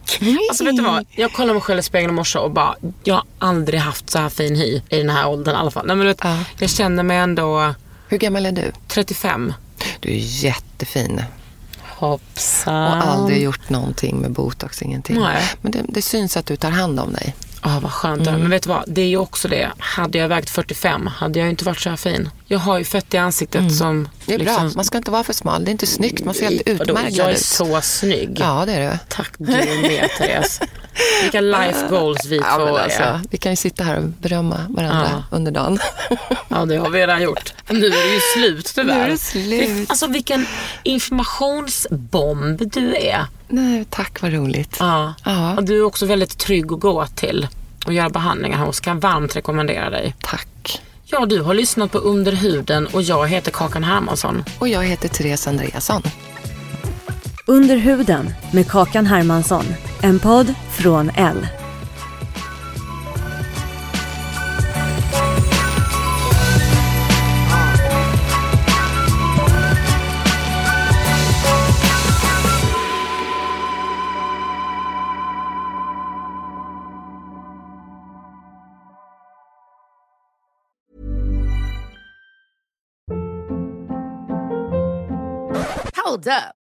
[0.08, 0.22] Tack!
[0.50, 1.06] Alltså vet du vad?
[1.12, 4.20] Jag kollade mig själv i spegeln i morse och bara, jag har aldrig haft så
[4.20, 5.86] här fin hy i den här åldern i alla fall.
[5.88, 6.40] Nej, men vet, Ja.
[6.60, 7.74] Jag känner mig ändå
[8.08, 8.72] Hur gammal är du?
[8.88, 9.54] 35.
[10.00, 11.24] Du är jättefin
[11.82, 12.98] Hoppsan.
[12.98, 15.20] och aldrig gjort någonting med botox, ingenting.
[15.20, 15.44] Nej.
[15.62, 17.36] Men det, det syns att du tar hand om dig.
[17.64, 18.28] Ja, vad skönt.
[18.28, 18.42] Mm.
[18.42, 18.84] Men vet du vad?
[18.88, 19.70] Det är ju också det.
[19.78, 22.30] Hade jag vägt 45 hade jag inte varit så här fin.
[22.46, 23.88] Jag har ju fett i ansiktet som...
[23.88, 24.10] Mm.
[24.26, 24.72] Det är liksom, bra.
[24.76, 25.66] Man ska inte vara för smal.
[25.66, 26.26] Det är inte snyggt.
[26.26, 27.40] Man ser helt utmärglad Jag är ut.
[27.46, 28.38] så snygg.
[28.40, 28.98] Ja, det är du.
[29.08, 29.46] Tack du
[29.82, 30.62] med Therese.
[31.22, 32.82] Vilka life goals vi Ja, två är.
[32.84, 35.24] alltså, vi kan ju sitta här och berömma varandra Ja.
[35.38, 35.80] under dagen.
[36.50, 37.54] Ja, det har vi redan gjort.
[37.70, 38.96] Nu är det ju slut tyvärr.
[38.96, 39.90] Nu är det slut.
[39.90, 40.46] Alltså vilken
[40.84, 43.26] informationsbomb du är.
[43.48, 44.78] Nej, tack vad roligt.
[44.80, 45.14] Ja.
[45.26, 45.56] Ja.
[45.56, 47.48] Och du är också väldigt trygg att gå till
[47.86, 48.80] och göra behandlingar hos.
[48.80, 50.16] Kan varmt rekommendera dig.
[50.22, 50.82] Tack.
[51.06, 54.44] Ja, du har lyssnat på Under huden och jag heter Kakan Hermansson.
[54.60, 56.02] Och jag heter Therese Andreasson.
[57.50, 59.66] Under huden med Kakan Hermansson.
[60.02, 61.48] En podd från L.
[85.96, 86.67] Hold up.